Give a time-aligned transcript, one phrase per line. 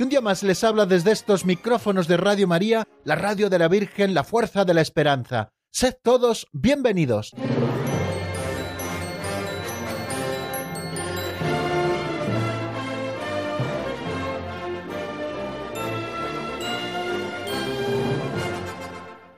[0.00, 3.58] que un día más les habla desde estos micrófonos de Radio María, la radio de
[3.58, 5.52] la Virgen, la fuerza de la esperanza.
[5.70, 7.34] Sed todos bienvenidos.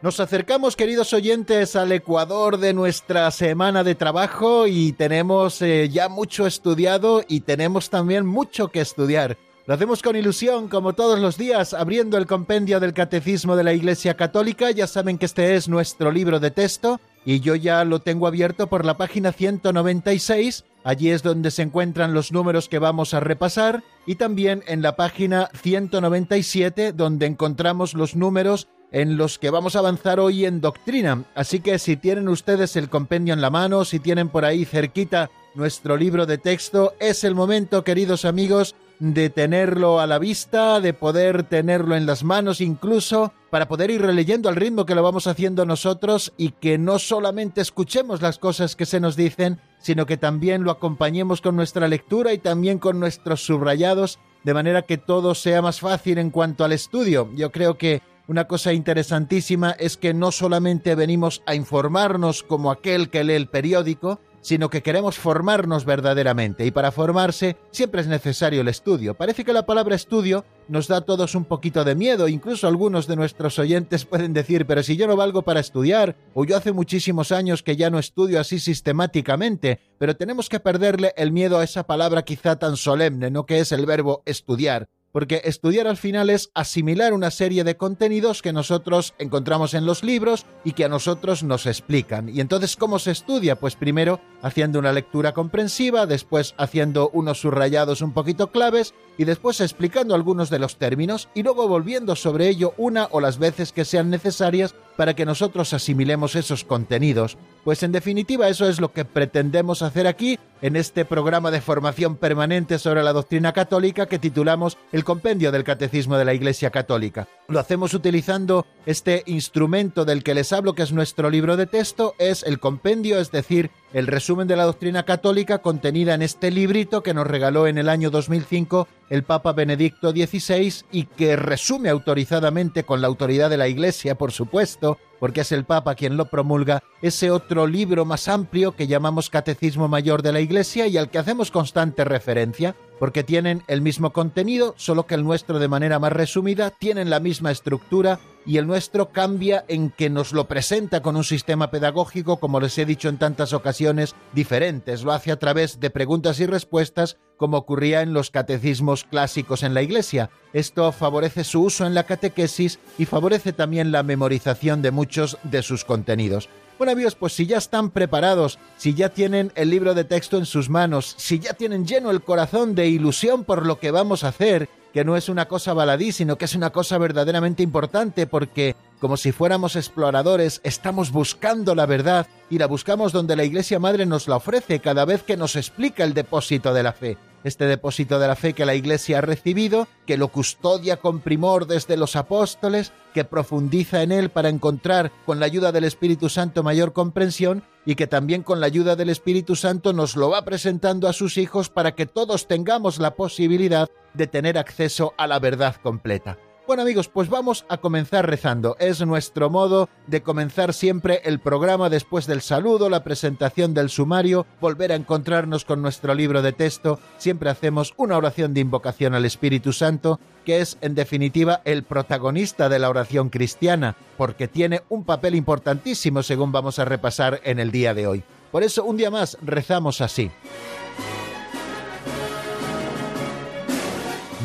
[0.01, 6.09] Nos acercamos, queridos oyentes, al Ecuador de nuestra semana de trabajo y tenemos eh, ya
[6.09, 9.37] mucho estudiado y tenemos también mucho que estudiar.
[9.65, 13.73] Lo hacemos con ilusión, como todos los días, abriendo el compendio del Catecismo de la
[13.73, 14.73] Iglesia Católica.
[14.73, 18.67] Ya saben que este es nuestro libro de texto y yo ya lo tengo abierto
[18.67, 20.65] por la página 196.
[20.83, 24.97] Allí es donde se encuentran los números que vamos a repasar y también en la
[24.97, 31.23] página 197 donde encontramos los números en los que vamos a avanzar hoy en doctrina.
[31.37, 35.31] Así que si tienen ustedes el compendio en la mano, si tienen por ahí cerquita
[35.55, 40.95] nuestro libro de texto, es el momento, queridos amigos, de tenerlo a la vista, de
[40.95, 45.27] poder tenerlo en las manos incluso, para poder ir releyendo al ritmo que lo vamos
[45.27, 50.19] haciendo nosotros y que no solamente escuchemos las cosas que se nos dicen, sino que
[50.19, 55.34] también lo acompañemos con nuestra lectura y también con nuestros subrayados, de manera que todo
[55.34, 57.28] sea más fácil en cuanto al estudio.
[57.34, 63.11] Yo creo que una cosa interesantísima es que no solamente venimos a informarnos como aquel
[63.11, 68.61] que lee el periódico, sino que queremos formarnos verdaderamente y para formarse siempre es necesario
[68.61, 69.15] el estudio.
[69.15, 73.06] Parece que la palabra estudio nos da a todos un poquito de miedo, incluso algunos
[73.06, 76.72] de nuestros oyentes pueden decir, pero si yo no valgo para estudiar, o yo hace
[76.72, 81.65] muchísimos años que ya no estudio así sistemáticamente, pero tenemos que perderle el miedo a
[81.65, 83.47] esa palabra quizá tan solemne, ¿no?
[83.47, 88.43] que es el verbo estudiar porque estudiar al final es asimilar una serie de contenidos
[88.43, 92.28] que nosotros encontramos en los libros y que a nosotros nos explican.
[92.28, 93.56] Y entonces, ¿cómo se estudia?
[93.56, 99.61] Pues primero haciendo una lectura comprensiva, después haciendo unos subrayados un poquito claves y después
[99.61, 103.84] explicando algunos de los términos y luego volviendo sobre ello una o las veces que
[103.84, 107.37] sean necesarias para que nosotros asimilemos esos contenidos.
[107.65, 112.17] Pues en definitiva eso es lo que pretendemos hacer aquí en este programa de formación
[112.17, 117.28] permanente sobre la doctrina católica que titulamos El Compendio del Catecismo de la Iglesia Católica.
[117.47, 122.15] Lo hacemos utilizando este instrumento del que les hablo, que es nuestro libro de texto,
[122.19, 127.03] es el compendio, es decir, el resumen de la doctrina católica contenida en este librito
[127.03, 132.84] que nos regaló en el año 2005 el Papa Benedicto XVI y que resume autorizadamente
[132.84, 136.82] con la autoridad de la Iglesia, por supuesto, porque es el Papa quien lo promulga,
[137.03, 141.19] ese otro libro más amplio que llamamos Catecismo Mayor de la Iglesia y al que
[141.19, 146.12] hacemos constante referencia, porque tienen el mismo contenido, solo que el nuestro de manera más
[146.12, 151.16] resumida, tienen la misma estructura y el nuestro cambia en que nos lo presenta con
[151.16, 155.03] un sistema pedagógico, como les he dicho en tantas ocasiones, diferentes.
[155.03, 159.75] Lo hace a través de preguntas y respuestas, como ocurría en los catecismos clásicos en
[159.75, 160.30] la Iglesia.
[160.53, 165.62] Esto favorece su uso en la catequesis y favorece también la memorización de muchos de
[165.62, 166.48] sus contenidos.
[166.78, 170.47] Bueno amigos, pues si ya están preparados, si ya tienen el libro de texto en
[170.47, 174.28] sus manos, si ya tienen lleno el corazón de ilusión por lo que vamos a
[174.28, 178.76] hacer, que no es una cosa baladí, sino que es una cosa verdaderamente importante porque,
[179.03, 184.07] como si fuéramos exploradores, estamos buscando la verdad y la buscamos donde la Iglesia Madre
[184.07, 187.19] nos la ofrece cada vez que nos explica el depósito de la fe.
[187.43, 191.67] Este depósito de la fe que la Iglesia ha recibido, que lo custodia con primor
[191.67, 196.63] desde los apóstoles, que profundiza en él para encontrar con la ayuda del Espíritu Santo
[196.63, 201.09] mayor comprensión y que también con la ayuda del Espíritu Santo nos lo va presentando
[201.09, 205.75] a sus hijos para que todos tengamos la posibilidad de tener acceso a la verdad
[205.83, 206.39] completa.
[206.64, 208.76] Bueno amigos, pues vamos a comenzar rezando.
[208.78, 214.47] Es nuestro modo de comenzar siempre el programa después del saludo, la presentación del sumario,
[214.60, 217.00] volver a encontrarnos con nuestro libro de texto.
[217.18, 222.68] Siempre hacemos una oración de invocación al Espíritu Santo, que es en definitiva el protagonista
[222.68, 227.72] de la oración cristiana, porque tiene un papel importantísimo según vamos a repasar en el
[227.72, 228.22] día de hoy.
[228.53, 230.30] Por eso un día más rezamos así.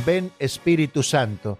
[0.03, 1.59] Ven Espíritu Santo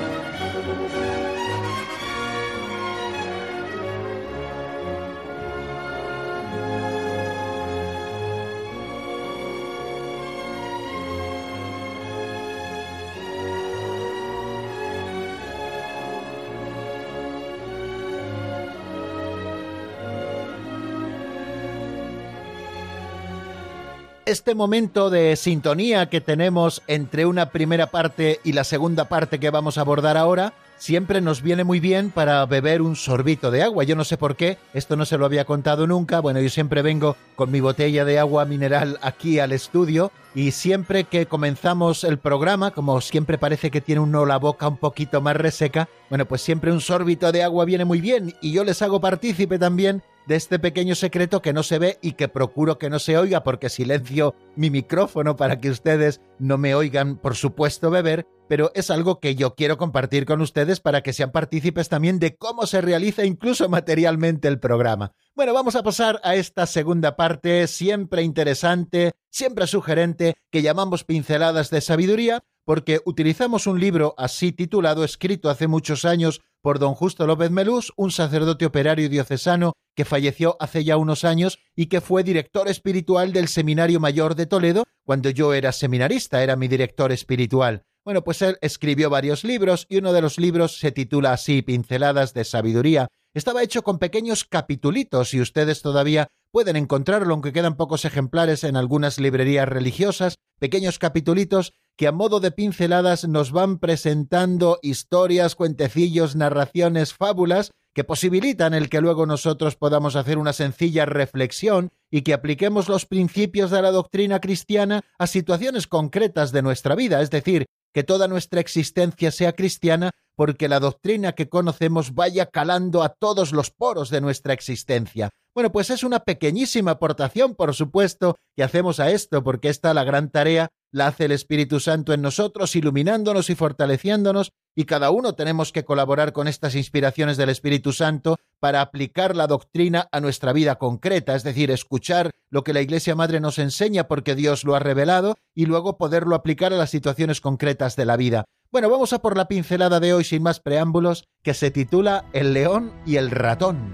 [24.31, 29.49] Este momento de sintonía que tenemos entre una primera parte y la segunda parte que
[29.49, 33.83] vamos a abordar ahora, siempre nos viene muy bien para beber un sorbito de agua.
[33.83, 36.21] Yo no sé por qué, esto no se lo había contado nunca.
[36.21, 41.03] Bueno, yo siempre vengo con mi botella de agua mineral aquí al estudio y siempre
[41.03, 45.35] que comenzamos el programa, como siempre parece que tiene uno la boca un poquito más
[45.35, 49.01] reseca, bueno, pues siempre un sorbito de agua viene muy bien y yo les hago
[49.01, 52.99] partícipe también de este pequeño secreto que no se ve y que procuro que no
[52.99, 58.27] se oiga porque silencio mi micrófono para que ustedes no me oigan, por supuesto, beber,
[58.47, 62.35] pero es algo que yo quiero compartir con ustedes para que sean partícipes también de
[62.35, 65.13] cómo se realiza incluso materialmente el programa.
[65.35, 71.69] Bueno, vamos a pasar a esta segunda parte, siempre interesante, siempre sugerente, que llamamos pinceladas
[71.69, 77.27] de sabiduría, porque utilizamos un libro así titulado, escrito hace muchos años por don Justo
[77.27, 82.23] López Melús, un sacerdote operario diocesano que falleció hace ya unos años y que fue
[82.23, 87.83] director espiritual del Seminario Mayor de Toledo cuando yo era seminarista, era mi director espiritual.
[88.03, 92.33] Bueno, pues él escribió varios libros y uno de los libros se titula así Pinceladas
[92.33, 93.07] de Sabiduría.
[93.33, 98.75] Estaba hecho con pequeños capitulitos y ustedes todavía pueden encontrarlo, aunque quedan pocos ejemplares en
[98.75, 106.35] algunas librerías religiosas, pequeños capitulitos que a modo de pinceladas nos van presentando historias, cuentecillos,
[106.35, 112.33] narraciones, fábulas que posibilitan el que luego nosotros podamos hacer una sencilla reflexión y que
[112.33, 117.65] apliquemos los principios de la doctrina cristiana a situaciones concretas de nuestra vida, es decir,
[117.93, 120.11] que toda nuestra existencia sea cristiana
[120.41, 125.29] porque la doctrina que conocemos vaya calando a todos los poros de nuestra existencia.
[125.53, 130.03] Bueno, pues es una pequeñísima aportación, por supuesto, que hacemos a esto, porque esta la
[130.03, 135.35] gran tarea la hace el Espíritu Santo en nosotros, iluminándonos y fortaleciéndonos, y cada uno
[135.35, 140.53] tenemos que colaborar con estas inspiraciones del Espíritu Santo para aplicar la doctrina a nuestra
[140.53, 144.73] vida concreta, es decir, escuchar lo que la Iglesia Madre nos enseña porque Dios lo
[144.73, 148.45] ha revelado y luego poderlo aplicar a las situaciones concretas de la vida.
[148.71, 152.53] Bueno, vamos a por la pincelada de hoy sin más preámbulos, que se titula El
[152.53, 153.93] león y el ratón.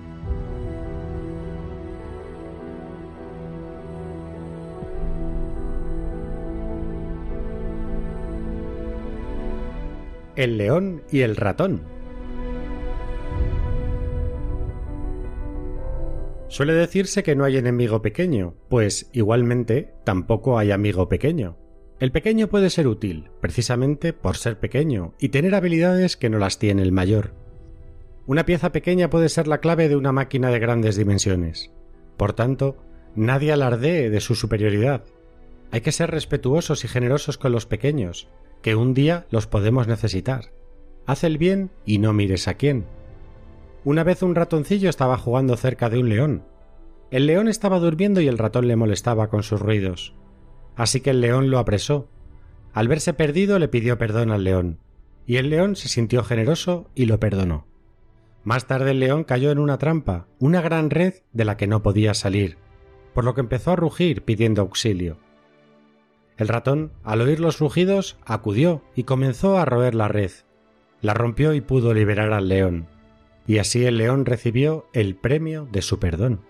[10.35, 11.81] El león y el ratón.
[16.49, 21.66] Suele decirse que no hay enemigo pequeño, pues igualmente tampoco hay amigo pequeño.
[21.99, 26.59] El pequeño puede ser útil, precisamente por ser pequeño y tener habilidades que no las
[26.59, 27.33] tiene el mayor.
[28.27, 31.71] Una pieza pequeña puede ser la clave de una máquina de grandes dimensiones.
[32.15, 32.77] Por tanto,
[33.15, 35.05] nadie alardee de su superioridad.
[35.71, 38.27] Hay que ser respetuosos y generosos con los pequeños,
[38.61, 40.51] que un día los podemos necesitar.
[41.07, 42.85] Haz el bien y no mires a quién.
[43.85, 46.43] Una vez un ratoncillo estaba jugando cerca de un león.
[47.09, 50.13] El león estaba durmiendo y el ratón le molestaba con sus ruidos.
[50.77, 52.07] Así que el león lo apresó.
[52.71, 54.79] Al verse perdido le pidió perdón al león,
[55.25, 57.65] y el león se sintió generoso y lo perdonó.
[58.43, 61.81] Más tarde el león cayó en una trampa, una gran red de la que no
[61.83, 62.57] podía salir,
[63.13, 65.17] por lo que empezó a rugir pidiendo auxilio.
[66.37, 70.31] El ratón, al oír los rugidos, acudió y comenzó a roer la red.
[71.01, 72.87] La rompió y pudo liberar al león.
[73.47, 76.41] Y así el león recibió el premio de su perdón.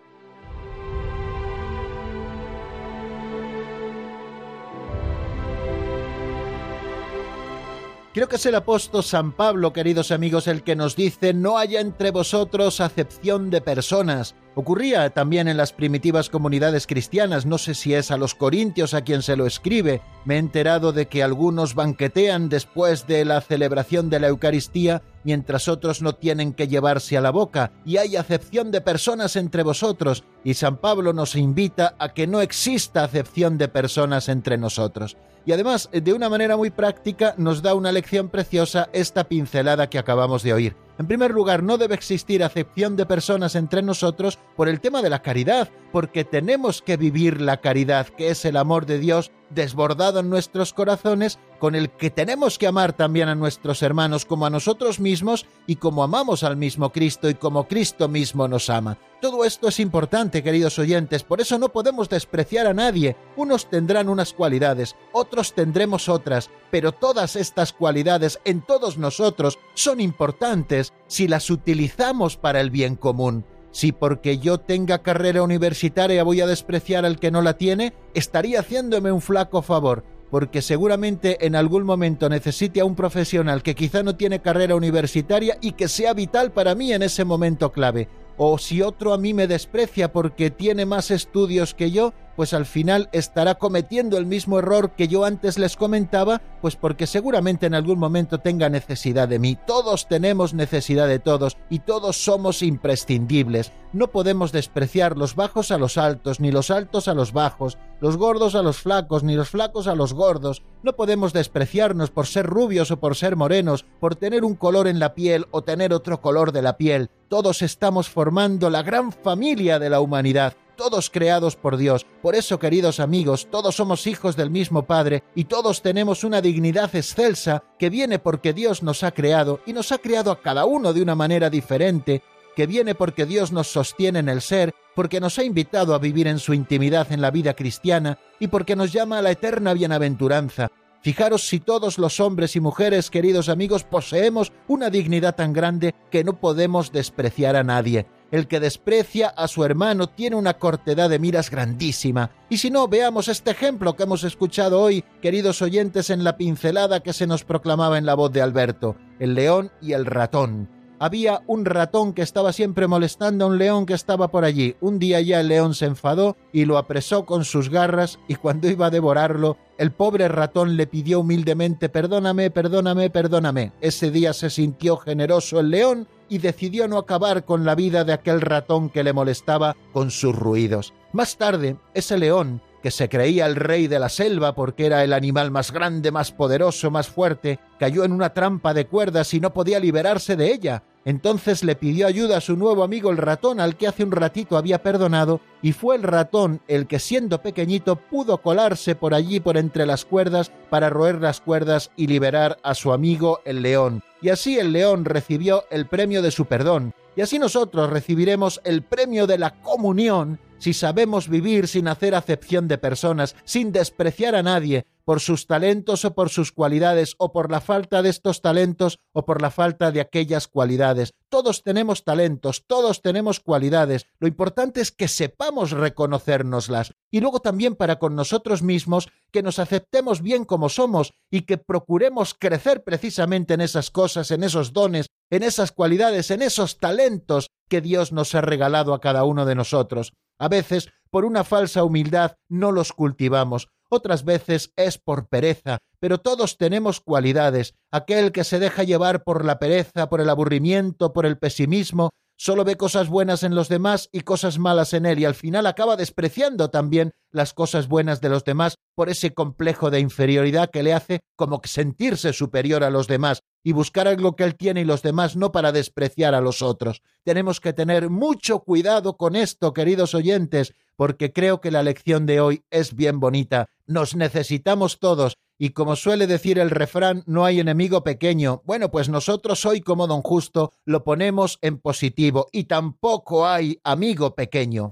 [8.17, 11.81] Creo que es el apóstol San Pablo, queridos amigos, el que nos dice, no haya
[11.81, 14.33] entre vosotros acepción de personas.
[14.55, 19.03] Ocurría también en las primitivas comunidades cristianas, no sé si es a los corintios a
[19.03, 20.01] quien se lo escribe.
[20.25, 25.67] Me he enterado de que algunos banquetean después de la celebración de la Eucaristía, mientras
[25.67, 30.23] otros no tienen que llevarse a la boca, y hay acepción de personas entre vosotros,
[30.43, 35.17] y San Pablo nos invita a que no exista acepción de personas entre nosotros.
[35.47, 39.97] Y además, de una manera muy práctica, nos da una lección preciosa esta pincelada que
[39.97, 40.75] acabamos de oír.
[40.99, 45.09] En primer lugar, no debe existir acepción de personas entre nosotros por el tema de
[45.09, 50.19] la caridad, porque tenemos que vivir la caridad, que es el amor de Dios desbordado
[50.19, 54.49] en nuestros corazones con el que tenemos que amar también a nuestros hermanos como a
[54.49, 58.97] nosotros mismos y como amamos al mismo Cristo y como Cristo mismo nos ama.
[59.21, 63.15] Todo esto es importante, queridos oyentes, por eso no podemos despreciar a nadie.
[63.35, 70.01] Unos tendrán unas cualidades, otros tendremos otras, pero todas estas cualidades en todos nosotros son
[70.01, 73.43] importantes si las utilizamos para el bien común.
[73.77, 78.61] Si porque yo tenga carrera universitaria voy a despreciar al que no la tiene, estaría
[78.61, 84.01] haciéndome un flaco favor, porque seguramente en algún momento necesite a un profesional que quizá
[84.01, 88.09] no tiene carrera universitaria y que sea vital para mí en ese momento clave.
[88.35, 92.67] O si otro a mí me desprecia porque tiene más estudios que yo, pues al
[92.67, 97.73] final estará cometiendo el mismo error que yo antes les comentaba, pues porque seguramente en
[97.73, 99.57] algún momento tenga necesidad de mí.
[99.65, 103.71] Todos tenemos necesidad de todos y todos somos imprescindibles.
[103.91, 108.17] No podemos despreciar los bajos a los altos, ni los altos a los bajos, los
[108.17, 110.61] gordos a los flacos, ni los flacos a los gordos.
[110.83, 114.99] No podemos despreciarnos por ser rubios o por ser morenos, por tener un color en
[114.99, 117.09] la piel o tener otro color de la piel.
[117.29, 122.05] Todos estamos formando la gran familia de la humanidad todos creados por Dios.
[122.21, 126.95] Por eso, queridos amigos, todos somos hijos del mismo Padre y todos tenemos una dignidad
[126.95, 130.93] excelsa que viene porque Dios nos ha creado y nos ha creado a cada uno
[130.93, 132.21] de una manera diferente,
[132.55, 136.27] que viene porque Dios nos sostiene en el ser, porque nos ha invitado a vivir
[136.27, 140.69] en su intimidad en la vida cristiana y porque nos llama a la eterna bienaventuranza.
[141.01, 146.23] Fijaros si todos los hombres y mujeres, queridos amigos, poseemos una dignidad tan grande que
[146.23, 148.07] no podemos despreciar a nadie.
[148.31, 152.31] El que desprecia a su hermano tiene una cortedad de miras grandísima.
[152.49, 157.01] Y si no, veamos este ejemplo que hemos escuchado hoy, queridos oyentes, en la pincelada
[157.01, 160.76] que se nos proclamaba en la voz de Alberto, el león y el ratón.
[160.99, 164.75] Había un ratón que estaba siempre molestando a un león que estaba por allí.
[164.81, 168.67] Un día ya el león se enfadó y lo apresó con sus garras y cuando
[168.67, 173.73] iba a devorarlo, el pobre ratón le pidió humildemente perdóname, perdóname, perdóname.
[173.79, 178.13] Ese día se sintió generoso el león y decidió no acabar con la vida de
[178.13, 180.95] aquel ratón que le molestaba con sus ruidos.
[181.13, 185.13] Más tarde, ese león, que se creía el rey de la selva porque era el
[185.13, 189.53] animal más grande, más poderoso, más fuerte, cayó en una trampa de cuerdas y no
[189.53, 190.83] podía liberarse de ella.
[191.05, 194.57] Entonces le pidió ayuda a su nuevo amigo el ratón al que hace un ratito
[194.57, 199.57] había perdonado, y fue el ratón el que siendo pequeñito pudo colarse por allí por
[199.57, 204.03] entre las cuerdas para roer las cuerdas y liberar a su amigo el león.
[204.21, 208.83] Y así el león recibió el premio de su perdón, y así nosotros recibiremos el
[208.83, 214.43] premio de la comunión si sabemos vivir sin hacer acepción de personas, sin despreciar a
[214.43, 218.99] nadie, por sus talentos o por sus cualidades, o por la falta de estos talentos
[219.13, 221.13] o por la falta de aquellas cualidades.
[221.29, 224.05] Todos tenemos talentos, todos tenemos cualidades.
[224.19, 229.59] Lo importante es que sepamos reconocérnoslas y luego también para con nosotros mismos que nos
[229.59, 235.05] aceptemos bien como somos y que procuremos crecer precisamente en esas cosas, en esos dones,
[235.29, 239.55] en esas cualidades, en esos talentos que Dios nos ha regalado a cada uno de
[239.55, 240.11] nosotros.
[240.37, 246.19] A veces, por una falsa humildad, no los cultivamos, otras veces es por pereza, pero
[246.19, 247.75] todos tenemos cualidades.
[247.91, 252.63] Aquel que se deja llevar por la pereza, por el aburrimiento, por el pesimismo, solo
[252.63, 255.95] ve cosas buenas en los demás y cosas malas en él y al final acaba
[255.95, 260.93] despreciando también las cosas buenas de los demás por ese complejo de inferioridad que le
[260.93, 265.01] hace como sentirse superior a los demás y buscar algo que él tiene y los
[265.01, 267.01] demás no para despreciar a los otros.
[267.23, 272.39] Tenemos que tener mucho cuidado con esto, queridos oyentes, porque creo que la lección de
[272.39, 273.67] hoy es bien bonita.
[273.87, 278.61] Nos necesitamos todos y como suele decir el refrán, no hay enemigo pequeño.
[278.65, 284.35] Bueno, pues nosotros hoy como don Justo lo ponemos en positivo y tampoco hay amigo
[284.35, 284.91] pequeño.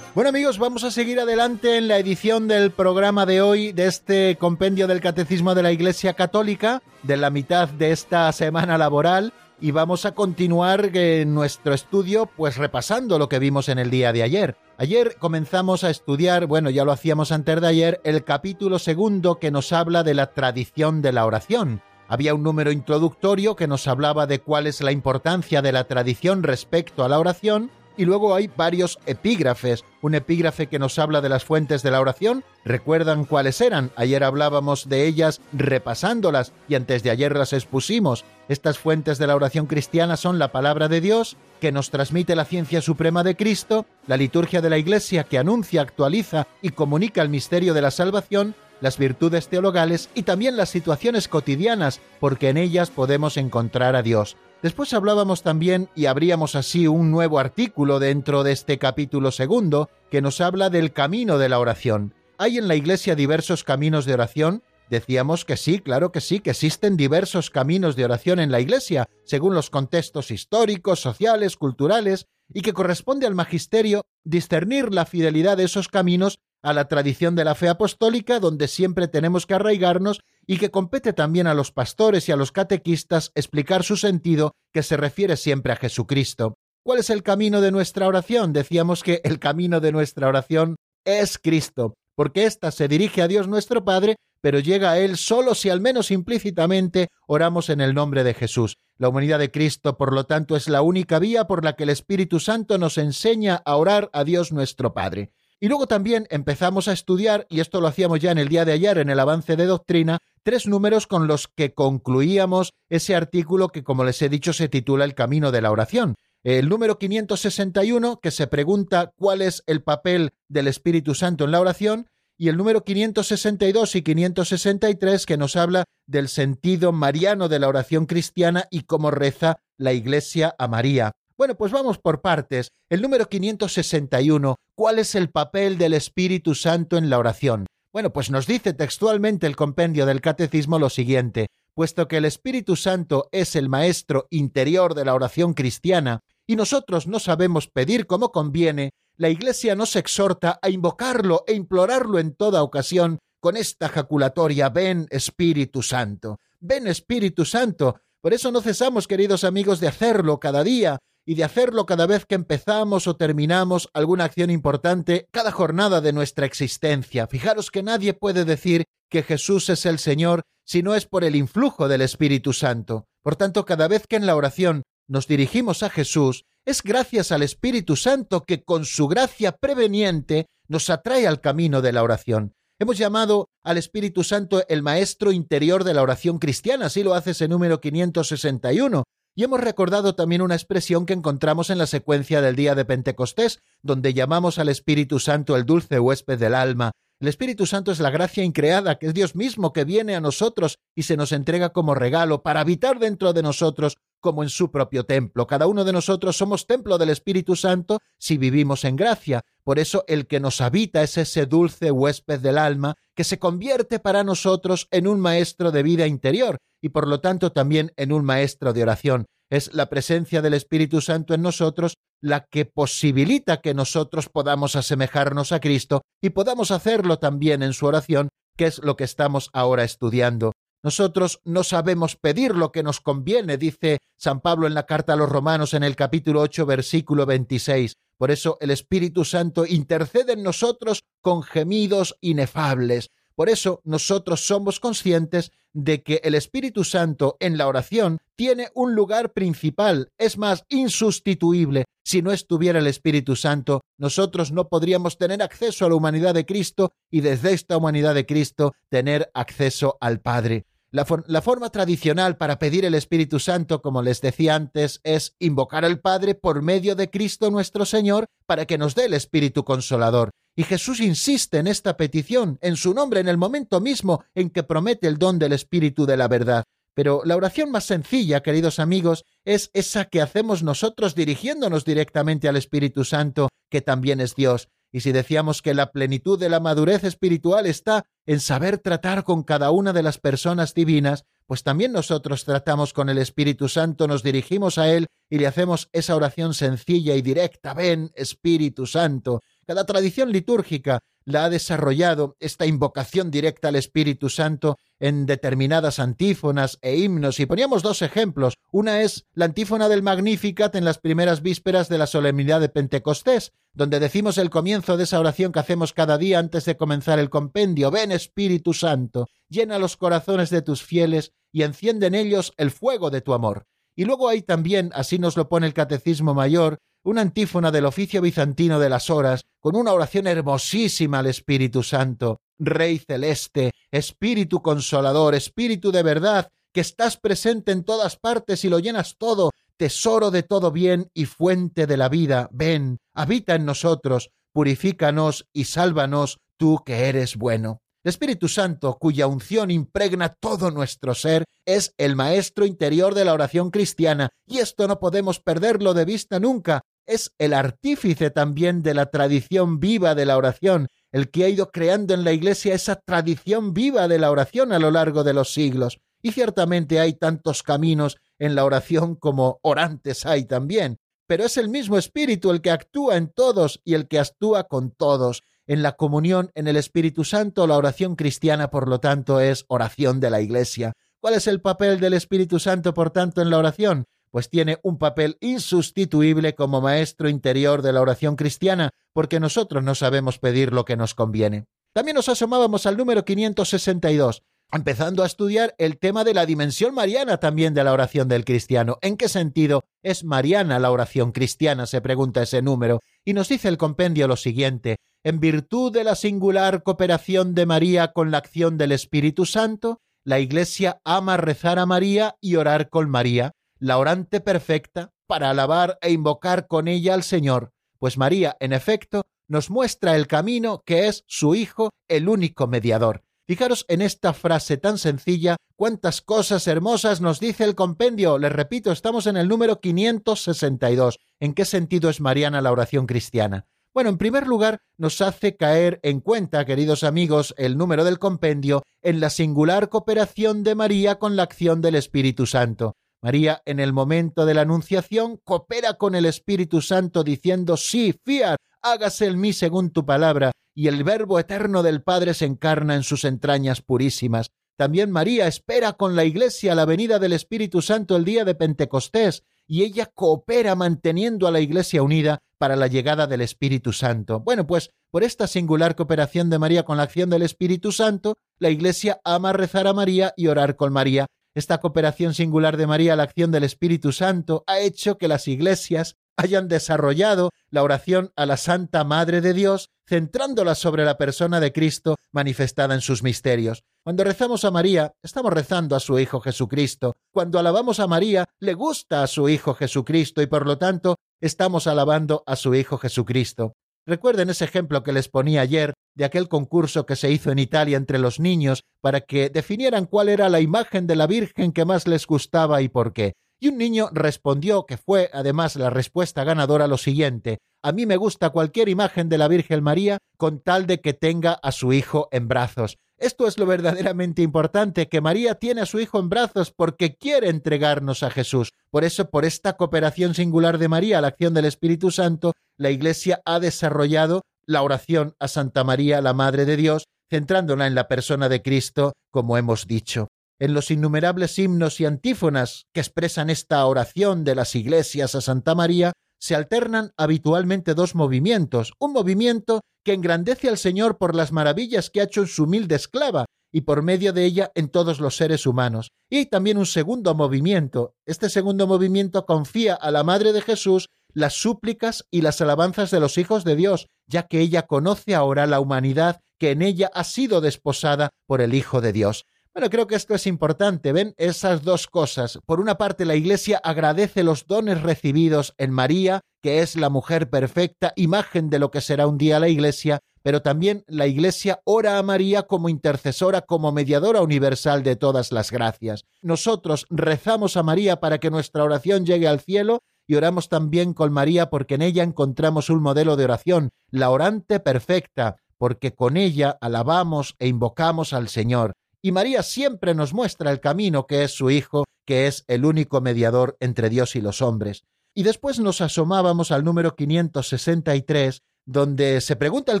[0.14, 4.36] Bueno amigos, vamos a seguir adelante en la edición del programa de hoy de este
[4.36, 9.72] compendio del Catecismo de la Iglesia Católica, de la mitad de esta semana laboral, y
[9.72, 14.22] vamos a continuar en nuestro estudio pues repasando lo que vimos en el día de
[14.22, 14.56] ayer.
[14.78, 19.50] Ayer comenzamos a estudiar, bueno, ya lo hacíamos antes de ayer, el capítulo segundo que
[19.50, 21.82] nos habla de la tradición de la oración.
[22.06, 26.44] Había un número introductorio que nos hablaba de cuál es la importancia de la tradición
[26.44, 29.84] respecto a la oración, y luego hay varios epígrafes.
[30.02, 32.44] Un epígrafe que nos habla de las fuentes de la oración.
[32.64, 33.90] ¿Recuerdan cuáles eran?
[33.96, 38.24] Ayer hablábamos de ellas repasándolas y antes de ayer las expusimos.
[38.48, 42.44] Estas fuentes de la oración cristiana son la palabra de Dios, que nos transmite la
[42.44, 47.30] ciencia suprema de Cristo, la liturgia de la Iglesia que anuncia, actualiza y comunica el
[47.30, 52.90] misterio de la salvación, las virtudes teologales y también las situaciones cotidianas, porque en ellas
[52.90, 54.36] podemos encontrar a Dios.
[54.64, 60.22] Después hablábamos también y abríamos así un nuevo artículo dentro de este capítulo segundo que
[60.22, 62.14] nos habla del camino de la oración.
[62.38, 64.62] ¿Hay en la Iglesia diversos caminos de oración?
[64.88, 69.06] Decíamos que sí, claro que sí, que existen diversos caminos de oración en la Iglesia,
[69.24, 75.64] según los contextos históricos, sociales, culturales, y que corresponde al magisterio discernir la fidelidad de
[75.64, 80.58] esos caminos a la tradición de la fe apostólica, donde siempre tenemos que arraigarnos, y
[80.58, 84.96] que compete también a los pastores y a los catequistas explicar su sentido, que se
[84.96, 86.54] refiere siempre a Jesucristo.
[86.82, 88.52] ¿Cuál es el camino de nuestra oración?
[88.52, 93.48] Decíamos que el camino de nuestra oración es Cristo, porque ésta se dirige a Dios
[93.48, 98.24] nuestro Padre, pero llega a Él solo si al menos implícitamente oramos en el nombre
[98.24, 98.76] de Jesús.
[98.98, 101.90] La humanidad de Cristo, por lo tanto, es la única vía por la que el
[101.90, 105.32] Espíritu Santo nos enseña a orar a Dios nuestro Padre.
[105.60, 108.72] Y luego también empezamos a estudiar, y esto lo hacíamos ya en el día de
[108.72, 113.82] ayer en el avance de doctrina, tres números con los que concluíamos ese artículo que,
[113.82, 116.14] como les he dicho, se titula El Camino de la Oración.
[116.44, 121.60] El número 561, que se pregunta cuál es el papel del Espíritu Santo en la
[121.60, 127.68] oración, y el número 562 y 563, que nos habla del sentido mariano de la
[127.68, 131.12] oración cristiana y cómo reza la Iglesia a María.
[131.38, 132.68] Bueno, pues vamos por partes.
[132.90, 137.66] El número 561, ¿cuál es el papel del Espíritu Santo en la oración?
[137.94, 142.74] Bueno, pues nos dice textualmente el compendio del Catecismo lo siguiente, puesto que el Espíritu
[142.74, 148.32] Santo es el maestro interior de la oración cristiana, y nosotros no sabemos pedir como
[148.32, 154.70] conviene, la Iglesia nos exhorta a invocarlo e implorarlo en toda ocasión con esta jaculatoria,
[154.70, 158.00] ven Espíritu Santo, ven Espíritu Santo.
[158.20, 162.26] Por eso no cesamos, queridos amigos, de hacerlo cada día, y de hacerlo cada vez
[162.26, 167.26] que empezamos o terminamos alguna acción importante cada jornada de nuestra existencia.
[167.26, 171.36] Fijaros que nadie puede decir que Jesús es el Señor si no es por el
[171.36, 173.06] influjo del Espíritu Santo.
[173.22, 177.42] Por tanto, cada vez que en la oración nos dirigimos a Jesús, es gracias al
[177.42, 182.54] Espíritu Santo que con su gracia preveniente nos atrae al camino de la oración.
[182.80, 187.30] Hemos llamado al Espíritu Santo el Maestro interior de la oración cristiana, así lo hace
[187.30, 192.56] ese número 561, y hemos recordado también una expresión que encontramos en la secuencia del
[192.56, 196.92] día de Pentecostés, donde llamamos al Espíritu Santo el dulce huésped del alma.
[197.24, 200.78] El Espíritu Santo es la gracia increada, que es Dios mismo que viene a nosotros
[200.94, 205.04] y se nos entrega como regalo para habitar dentro de nosotros como en su propio
[205.04, 205.46] templo.
[205.46, 209.40] Cada uno de nosotros somos templo del Espíritu Santo si vivimos en gracia.
[209.62, 214.00] Por eso el que nos habita es ese dulce huésped del alma que se convierte
[214.00, 218.22] para nosotros en un maestro de vida interior y por lo tanto también en un
[218.26, 219.24] maestro de oración.
[219.54, 225.52] Es la presencia del Espíritu Santo en nosotros la que posibilita que nosotros podamos asemejarnos
[225.52, 229.84] a Cristo y podamos hacerlo también en su oración, que es lo que estamos ahora
[229.84, 230.54] estudiando.
[230.82, 235.16] Nosotros no sabemos pedir lo que nos conviene, dice San Pablo en la carta a
[235.16, 237.94] los Romanos en el capítulo 8, versículo 26.
[238.18, 243.12] Por eso el Espíritu Santo intercede en nosotros con gemidos inefables.
[243.36, 248.94] Por eso nosotros somos conscientes de que el Espíritu Santo en la oración tiene un
[248.94, 251.84] lugar principal, es más, insustituible.
[252.04, 256.46] Si no estuviera el Espíritu Santo, nosotros no podríamos tener acceso a la humanidad de
[256.46, 260.64] Cristo y desde esta humanidad de Cristo tener acceso al Padre.
[260.90, 265.84] La, la, forma tradicional para pedir el Espíritu Santo, como les decía antes, es invocar
[265.84, 270.30] al Padre por medio de Cristo nuestro Señor para que nos dé el Espíritu Consolador.
[270.56, 274.62] Y Jesús insiste en esta petición, en su nombre, en el momento mismo en que
[274.62, 276.64] promete el don del Espíritu de la verdad.
[276.94, 282.56] Pero la oración más sencilla, queridos amigos, es esa que hacemos nosotros dirigiéndonos directamente al
[282.56, 284.68] Espíritu Santo, que también es Dios.
[284.92, 289.42] Y si decíamos que la plenitud de la madurez espiritual está en saber tratar con
[289.42, 294.22] cada una de las personas divinas, pues también nosotros tratamos con el Espíritu Santo, nos
[294.22, 299.84] dirigimos a Él y le hacemos esa oración sencilla y directa, ven Espíritu Santo, cada
[299.86, 306.96] tradición litúrgica la ha desarrollado esta invocación directa al Espíritu Santo en determinadas antífonas e
[306.96, 307.40] himnos.
[307.40, 308.58] Y poníamos dos ejemplos.
[308.70, 313.52] Una es la antífona del Magnificat en las primeras vísperas de la solemnidad de Pentecostés,
[313.72, 317.30] donde decimos el comienzo de esa oración que hacemos cada día antes de comenzar el
[317.30, 317.90] compendio.
[317.90, 323.10] Ven Espíritu Santo, llena los corazones de tus fieles y enciende en ellos el fuego
[323.10, 323.66] de tu amor.
[323.96, 328.20] Y luego hay también, así nos lo pone el Catecismo Mayor, una antífona del oficio
[328.20, 332.40] bizantino de las horas, con una oración hermosísima al Espíritu Santo.
[332.58, 338.78] Rey celeste, Espíritu consolador, Espíritu de verdad, que estás presente en todas partes y lo
[338.78, 344.30] llenas todo, tesoro de todo bien y fuente de la vida, ven, habita en nosotros,
[344.52, 347.83] purifícanos y sálvanos, tú que eres bueno.
[348.04, 353.32] El Espíritu Santo, cuya unción impregna todo nuestro ser, es el maestro interior de la
[353.32, 356.82] oración cristiana, y esto no podemos perderlo de vista nunca.
[357.06, 361.70] Es el artífice también de la tradición viva de la oración, el que ha ido
[361.70, 365.54] creando en la Iglesia esa tradición viva de la oración a lo largo de los
[365.54, 365.98] siglos.
[366.20, 371.70] Y ciertamente hay tantos caminos en la oración como orantes hay también, pero es el
[371.70, 375.42] mismo Espíritu el que actúa en todos y el que actúa con todos.
[375.66, 380.20] En la comunión en el Espíritu Santo, la oración cristiana, por lo tanto, es oración
[380.20, 380.92] de la Iglesia.
[381.20, 384.04] ¿Cuál es el papel del Espíritu Santo, por tanto, en la oración?
[384.30, 389.94] Pues tiene un papel insustituible como maestro interior de la oración cristiana, porque nosotros no
[389.94, 391.64] sabemos pedir lo que nos conviene.
[391.94, 397.38] También nos asomábamos al número 562, empezando a estudiar el tema de la dimensión mariana
[397.38, 398.98] también de la oración del cristiano.
[399.00, 401.86] ¿En qué sentido es mariana la oración cristiana?
[401.86, 403.00] se pregunta ese número.
[403.24, 408.12] Y nos dice el compendio lo siguiente en virtud de la singular cooperación de María
[408.12, 413.08] con la acción del Espíritu Santo, la Iglesia ama rezar a María y orar con
[413.08, 418.74] María, la orante perfecta, para alabar e invocar con ella al Señor, pues María, en
[418.74, 423.22] efecto, nos muestra el camino que es su Hijo, el único mediador.
[423.46, 428.38] Fijaros en esta frase tan sencilla, cuántas cosas hermosas nos dice el compendio.
[428.38, 431.18] Les repito, estamos en el número 562.
[431.40, 433.66] ¿En qué sentido es mariana la oración cristiana?
[433.94, 438.82] Bueno, en primer lugar, nos hace caer en cuenta, queridos amigos, el número del compendio
[439.02, 442.96] en la singular cooperación de María con la acción del Espíritu Santo.
[443.22, 448.56] María, en el momento de la Anunciación, coopera con el Espíritu Santo diciendo, sí, fiat,
[448.82, 453.04] hágase en mí según tu palabra, y el Verbo eterno del Padre se encarna en
[453.04, 454.48] sus entrañas purísimas.
[454.76, 459.44] También María espera con la Iglesia la venida del Espíritu Santo el día de Pentecostés,
[459.68, 464.40] y ella coopera manteniendo a la Iglesia unida para la llegada del Espíritu Santo.
[464.40, 468.70] Bueno, pues por esta singular cooperación de María con la acción del Espíritu Santo, la
[468.70, 471.26] Iglesia ama rezar a María y orar con María.
[471.54, 475.46] Esta cooperación singular de María a la acción del Espíritu Santo ha hecho que las
[475.46, 481.60] iglesias hayan desarrollado la oración a la Santa Madre de Dios, centrándola sobre la persona
[481.60, 483.84] de Cristo manifestada en sus misterios.
[484.04, 487.16] Cuando rezamos a María, estamos rezando a su Hijo Jesucristo.
[487.32, 491.86] Cuando alabamos a María, le gusta a su Hijo Jesucristo y por lo tanto estamos
[491.86, 493.72] alabando a su Hijo Jesucristo.
[494.06, 497.96] Recuerden ese ejemplo que les ponía ayer de aquel concurso que se hizo en Italia
[497.96, 502.06] entre los niños para que definieran cuál era la imagen de la Virgen que más
[502.06, 503.32] les gustaba y por qué.
[503.58, 508.18] Y un niño respondió, que fue además la respuesta ganadora, lo siguiente A mí me
[508.18, 512.28] gusta cualquier imagen de la Virgen María con tal de que tenga a su hijo
[512.32, 512.98] en brazos.
[513.24, 517.48] Esto es lo verdaderamente importante, que María tiene a su Hijo en brazos porque quiere
[517.48, 518.72] entregarnos a Jesús.
[518.90, 523.40] Por eso, por esta cooperación singular de María la acción del Espíritu Santo, la Iglesia
[523.46, 528.50] ha desarrollado la oración a Santa María, la Madre de Dios, centrándola en la persona
[528.50, 530.28] de Cristo, como hemos dicho.
[530.58, 535.74] En los innumerables himnos y antífonas que expresan esta oración de las iglesias a Santa
[535.74, 542.10] María, se alternan habitualmente dos movimientos, un movimiento que engrandece al Señor por las maravillas
[542.10, 545.36] que ha hecho en su humilde esclava y por medio de ella en todos los
[545.36, 546.12] seres humanos.
[546.30, 548.14] Y hay también un segundo movimiento.
[548.24, 553.18] Este segundo movimiento confía a la Madre de Jesús las súplicas y las alabanzas de
[553.18, 557.24] los hijos de Dios, ya que ella conoce ahora la humanidad que en ella ha
[557.24, 559.44] sido desposada por el Hijo de Dios.
[559.74, 561.12] Bueno, creo que esto es importante.
[561.12, 562.60] Ven esas dos cosas.
[562.64, 567.50] Por una parte, la Iglesia agradece los dones recibidos en María, que es la mujer
[567.50, 572.18] perfecta, imagen de lo que será un día la Iglesia, pero también la Iglesia ora
[572.18, 576.22] a María como intercesora, como mediadora universal de todas las gracias.
[576.40, 581.32] Nosotros rezamos a María para que nuestra oración llegue al cielo y oramos también con
[581.32, 586.78] María porque en ella encontramos un modelo de oración, la orante perfecta, porque con ella
[586.80, 588.92] alabamos e invocamos al Señor
[589.24, 593.22] y María siempre nos muestra el camino que es su Hijo, que es el único
[593.22, 595.04] mediador entre Dios y los hombres.
[595.34, 600.00] Y después nos asomábamos al número 563, donde se pregunta el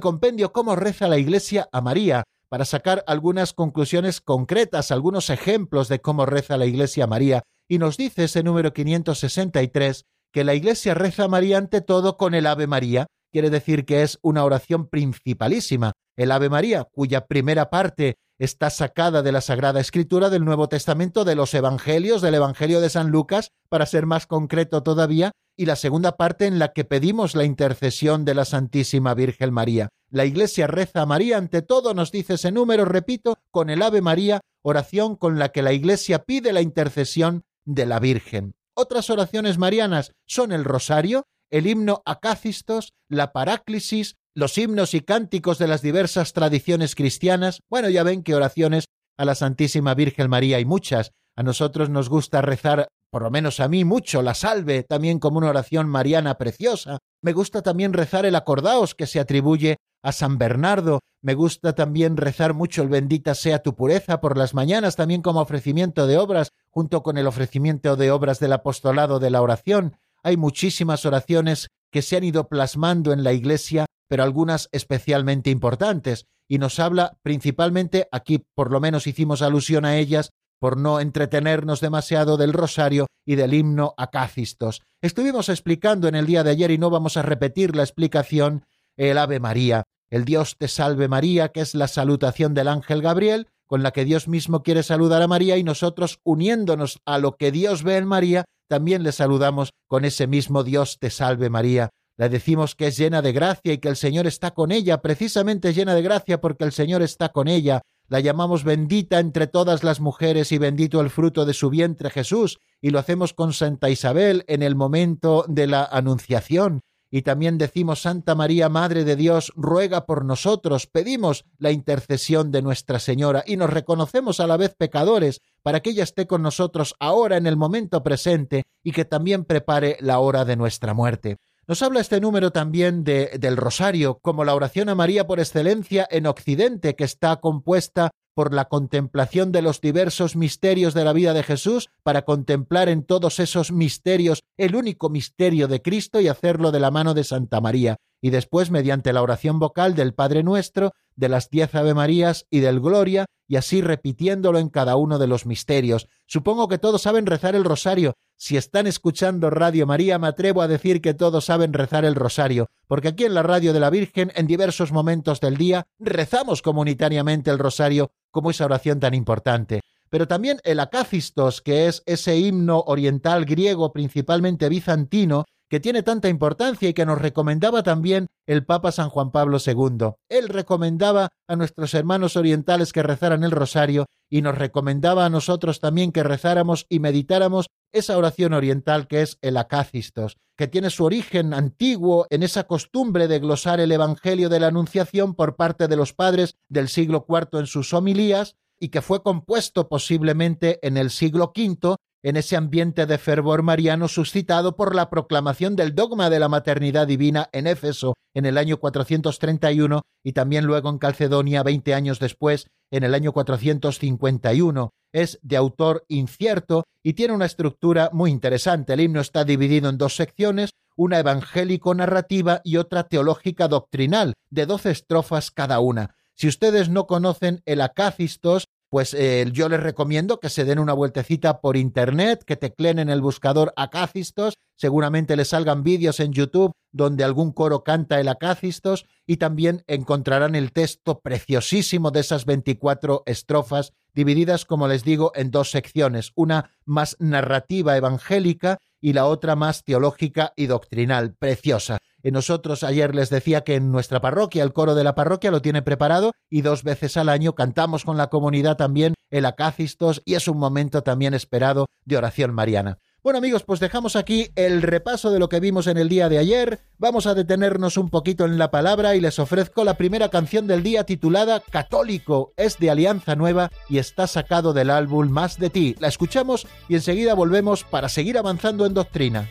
[0.00, 6.02] compendio cómo reza la Iglesia a María, para sacar algunas conclusiones concretas, algunos ejemplos de
[6.02, 10.92] cómo reza la Iglesia a María, y nos dice ese número 563 que la Iglesia
[10.92, 14.86] reza a María ante todo con el Ave María, quiere decir que es una oración
[14.86, 15.92] principalísima.
[16.14, 21.24] El Ave María, cuya primera parte está sacada de la Sagrada Escritura del Nuevo Testamento,
[21.24, 25.76] de los Evangelios, del Evangelio de San Lucas, para ser más concreto todavía, y la
[25.76, 29.88] segunda parte en la que pedimos la intercesión de la Santísima Virgen María.
[30.10, 34.00] La Iglesia reza a María ante todo, nos dice ese número, repito, con el Ave
[34.00, 38.54] María, oración con la que la Iglesia pide la intercesión de la Virgen.
[38.74, 45.58] Otras oraciones marianas son el rosario, el himno acácistos, la paráclisis, los himnos y cánticos
[45.58, 47.60] de las diversas tradiciones cristianas.
[47.70, 51.12] Bueno, ya ven que oraciones a la Santísima Virgen María hay muchas.
[51.36, 55.38] A nosotros nos gusta rezar, por lo menos a mí, mucho la salve, también como
[55.38, 56.98] una oración mariana preciosa.
[57.22, 61.00] Me gusta también rezar el acordaos que se atribuye a San Bernardo.
[61.22, 65.40] Me gusta también rezar mucho el bendita sea tu pureza por las mañanas, también como
[65.40, 69.96] ofrecimiento de obras, junto con el ofrecimiento de obras del apostolado de la oración.
[70.22, 76.26] Hay muchísimas oraciones que se han ido plasmando en la Iglesia pero algunas especialmente importantes,
[76.48, 81.80] y nos habla principalmente, aquí por lo menos hicimos alusión a ellas, por no entretenernos
[81.80, 84.82] demasiado del rosario y del himno acácistos.
[85.02, 89.16] Estuvimos explicando en el día de ayer y no vamos a repetir la explicación el
[89.16, 93.82] Ave María, el Dios te salve María, que es la salutación del ángel Gabriel, con
[93.82, 97.82] la que Dios mismo quiere saludar a María y nosotros, uniéndonos a lo que Dios
[97.82, 101.90] ve en María, también le saludamos con ese mismo Dios te salve María.
[102.16, 105.72] Le decimos que es llena de gracia y que el Señor está con ella, precisamente
[105.72, 107.82] llena de gracia porque el Señor está con ella.
[108.08, 112.58] La llamamos bendita entre todas las mujeres y bendito el fruto de su vientre Jesús,
[112.80, 116.82] y lo hacemos con Santa Isabel en el momento de la Anunciación.
[117.14, 122.60] Y también decimos Santa María, Madre de Dios, ruega por nosotros, pedimos la intercesión de
[122.60, 126.96] Nuestra Señora y nos reconocemos a la vez pecadores para que ella esté con nosotros
[126.98, 131.36] ahora en el momento presente y que también prepare la hora de nuestra muerte.
[131.68, 136.08] Nos habla este número también de, del rosario como la oración a María por excelencia
[136.10, 141.32] en Occidente, que está compuesta por la contemplación de los diversos misterios de la vida
[141.32, 146.72] de Jesús, para contemplar en todos esos misterios el único misterio de Cristo y hacerlo
[146.72, 150.92] de la mano de Santa María, y después mediante la oración vocal del Padre Nuestro,
[151.14, 155.26] de las diez Ave Marías y del Gloria, y así repitiéndolo en cada uno de
[155.26, 156.08] los misterios.
[156.26, 158.14] Supongo que todos saben rezar el rosario.
[158.36, 162.68] Si están escuchando Radio María, me atrevo a decir que todos saben rezar el rosario,
[162.88, 167.50] porque aquí en la radio de la Virgen, en diversos momentos del día, rezamos comunitariamente
[167.50, 169.80] el rosario como esa oración tan importante.
[170.10, 176.28] Pero también el acácistos, que es ese himno oriental griego, principalmente bizantino, que tiene tanta
[176.28, 180.12] importancia y que nos recomendaba también el Papa San Juan Pablo II.
[180.28, 185.80] Él recomendaba a nuestros hermanos orientales que rezaran el rosario y nos recomendaba a nosotros
[185.80, 191.04] también que rezáramos y meditáramos esa oración oriental que es el acácistos, que tiene su
[191.04, 195.96] origen antiguo en esa costumbre de glosar el Evangelio de la Anunciación por parte de
[195.96, 201.10] los padres del siglo IV en sus homilías y que fue compuesto posiblemente en el
[201.10, 206.40] siglo V en ese ambiente de fervor mariano suscitado por la proclamación del dogma de
[206.40, 211.92] la maternidad divina en Éfeso en el año 431 y también luego en Calcedonia veinte
[211.92, 214.90] años después en el año 451.
[215.12, 218.94] Es de autor incierto y tiene una estructura muy interesante.
[218.94, 224.90] El himno está dividido en dos secciones, una evangélico-narrativa y otra teológica doctrinal, de doce
[224.90, 226.16] estrofas cada una.
[226.36, 230.92] Si ustedes no conocen el Acácistos, pues eh, yo les recomiendo que se den una
[230.92, 236.70] vueltecita por internet, que tecleen en el buscador Acácistos, seguramente les salgan vídeos en YouTube
[236.92, 243.24] donde algún coro canta el Acácistos y también encontrarán el texto preciosísimo de esas 24
[243.26, 249.56] estrofas divididas, como les digo, en dos secciones, una más narrativa evangélica y la otra
[249.56, 251.98] más teológica y doctrinal, preciosa.
[252.30, 255.82] Nosotros ayer les decía que en nuestra parroquia, el coro de la parroquia lo tiene
[255.82, 260.46] preparado y dos veces al año cantamos con la comunidad también el acácistos y es
[260.48, 262.98] un momento también esperado de oración mariana.
[263.24, 266.36] Bueno amigos, pues dejamos aquí el repaso de lo que vimos en el día de
[266.36, 266.80] ayer.
[266.98, 270.82] Vamos a detenernos un poquito en la palabra y les ofrezco la primera canción del
[270.82, 272.52] día titulada Católico.
[272.58, 275.96] Es de Alianza Nueva y está sacado del álbum Más de ti.
[276.00, 279.48] La escuchamos y enseguida volvemos para seguir avanzando en doctrina.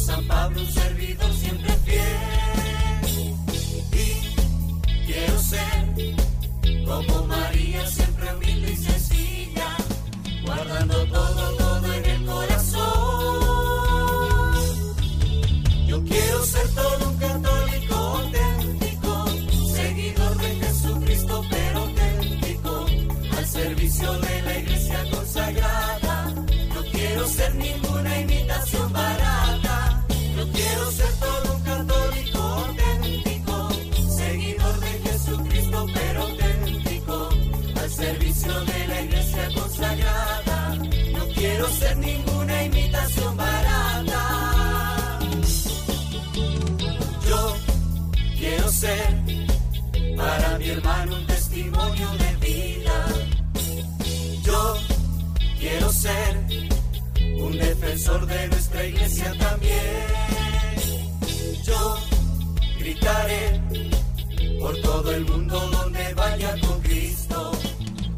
[0.00, 3.34] San Pablo, un servidor siempre fiel.
[3.92, 5.86] Y quiero ser
[6.86, 9.76] como María, siempre humilde y sencilla,
[10.44, 12.80] guardando todo, todo en el corazón.
[15.86, 17.09] Yo quiero ser todo
[50.90, 53.06] un testimonio de vida.
[54.42, 54.76] Yo
[55.58, 56.30] quiero ser
[57.38, 60.06] un defensor de nuestra iglesia también.
[61.64, 61.96] Yo
[62.78, 63.60] gritaré
[64.58, 67.52] por todo el mundo donde vaya con Cristo.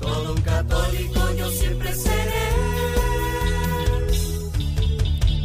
[0.00, 2.48] Todo un católico yo siempre seré.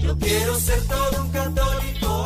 [0.01, 2.16] Yo quiero ser todo un católico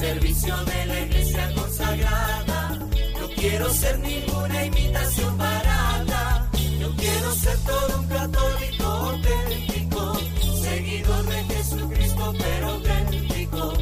[0.00, 2.78] servicio de la iglesia consagrada.
[3.20, 10.18] No quiero ser ninguna imitación barata, yo quiero ser todo un católico auténtico,
[10.62, 13.74] seguidor de Jesucristo pero auténtico,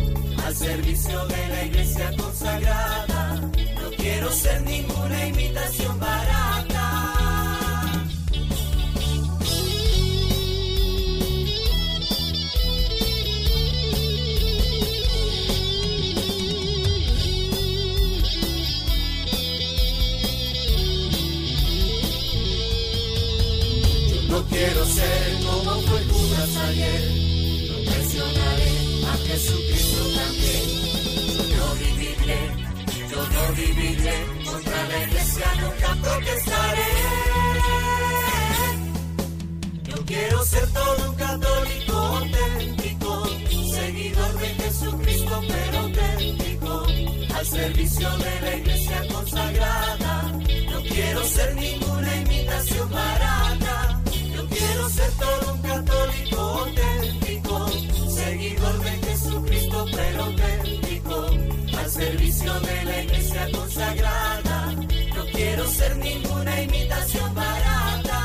[0.44, 3.40] al servicio de la iglesia consagrada.
[3.80, 6.37] No quiero ser ninguna imitación barata.
[26.60, 27.02] Ayer.
[27.70, 28.70] No traicionaré
[29.06, 30.66] a Jesucristo también.
[31.34, 32.40] Yo no viviré,
[33.10, 34.16] yo no viviré.
[34.44, 36.90] Contra la iglesia nunca protestaré.
[39.84, 43.24] Yo quiero ser todo un católico auténtico.
[43.74, 46.86] Seguidor de Jesucristo pero auténtico.
[47.34, 50.32] Al servicio de la iglesia consagrada.
[50.70, 53.97] No quiero ser ninguna imitación barata.
[54.58, 57.68] Quiero ser todo un católico auténtico,
[58.10, 61.26] seguidor de Jesucristo pero auténtico,
[61.78, 64.72] al servicio de la iglesia consagrada.
[65.14, 68.20] No quiero ser ninguna imitación barata.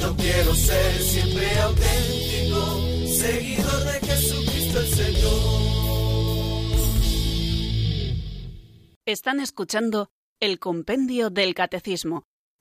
[0.00, 2.80] Yo quiero ser siempre auténtico,
[3.20, 5.64] seguidor de Jesucristo el Señor.
[9.06, 10.08] Están escuchando
[10.40, 12.26] el Compendio del Catecismo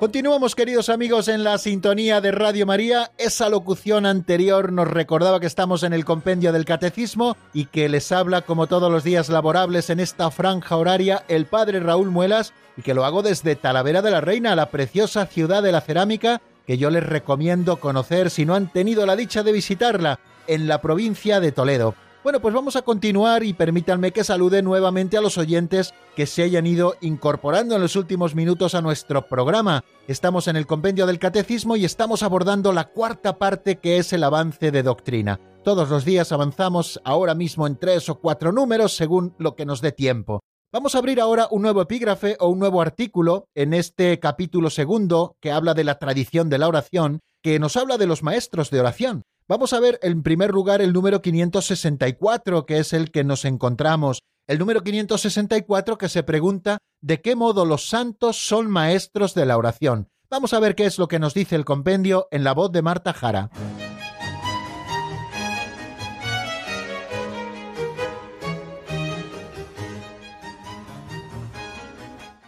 [0.00, 3.10] Continuamos, queridos amigos, en la sintonía de Radio María.
[3.18, 8.10] Esa locución anterior nos recordaba que estamos en el compendio del Catecismo y que les
[8.10, 12.82] habla, como todos los días laborables en esta franja horaria, el Padre Raúl Muelas y
[12.82, 16.78] que lo hago desde Talavera de la Reina, la preciosa ciudad de la cerámica que
[16.78, 21.40] yo les recomiendo conocer si no han tenido la dicha de visitarla, en la provincia
[21.40, 21.94] de Toledo.
[22.22, 26.42] Bueno, pues vamos a continuar y permítanme que salude nuevamente a los oyentes que se
[26.42, 29.84] hayan ido incorporando en los últimos minutos a nuestro programa.
[30.06, 34.22] Estamos en el compendio del catecismo y estamos abordando la cuarta parte que es el
[34.22, 35.40] avance de doctrina.
[35.64, 39.80] Todos los días avanzamos ahora mismo en tres o cuatro números según lo que nos
[39.80, 40.40] dé tiempo.
[40.72, 45.36] Vamos a abrir ahora un nuevo epígrafe o un nuevo artículo en este capítulo segundo
[45.40, 48.80] que habla de la tradición de la oración, que nos habla de los maestros de
[48.80, 49.22] oración.
[49.50, 54.22] Vamos a ver en primer lugar el número 564, que es el que nos encontramos.
[54.46, 59.58] El número 564 que se pregunta de qué modo los santos son maestros de la
[59.58, 60.06] oración.
[60.30, 62.82] Vamos a ver qué es lo que nos dice el compendio en la voz de
[62.82, 63.50] Marta Jara.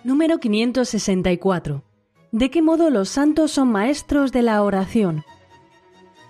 [0.05, 1.83] Número 564.
[2.31, 5.25] ¿De qué modo los santos son maestros de la oración?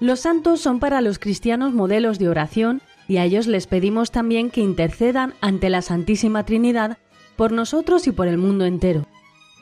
[0.03, 4.51] Los santos son para los cristianos modelos de oración y a ellos les pedimos también
[4.51, 6.99] que intercedan ante la Santísima Trinidad
[7.37, 9.07] por nosotros y por el mundo entero.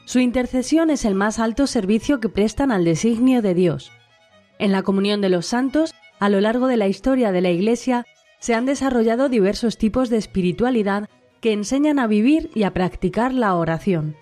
[0.06, 3.92] Su intercesión es el más alto servicio que prestan al designio de Dios.
[4.58, 8.06] En la comunión de los santos, a lo largo de la historia de la Iglesia,
[8.38, 11.10] se han desarrollado diversos tipos de espiritualidad
[11.42, 14.16] que enseñan a vivir y a practicar la oración.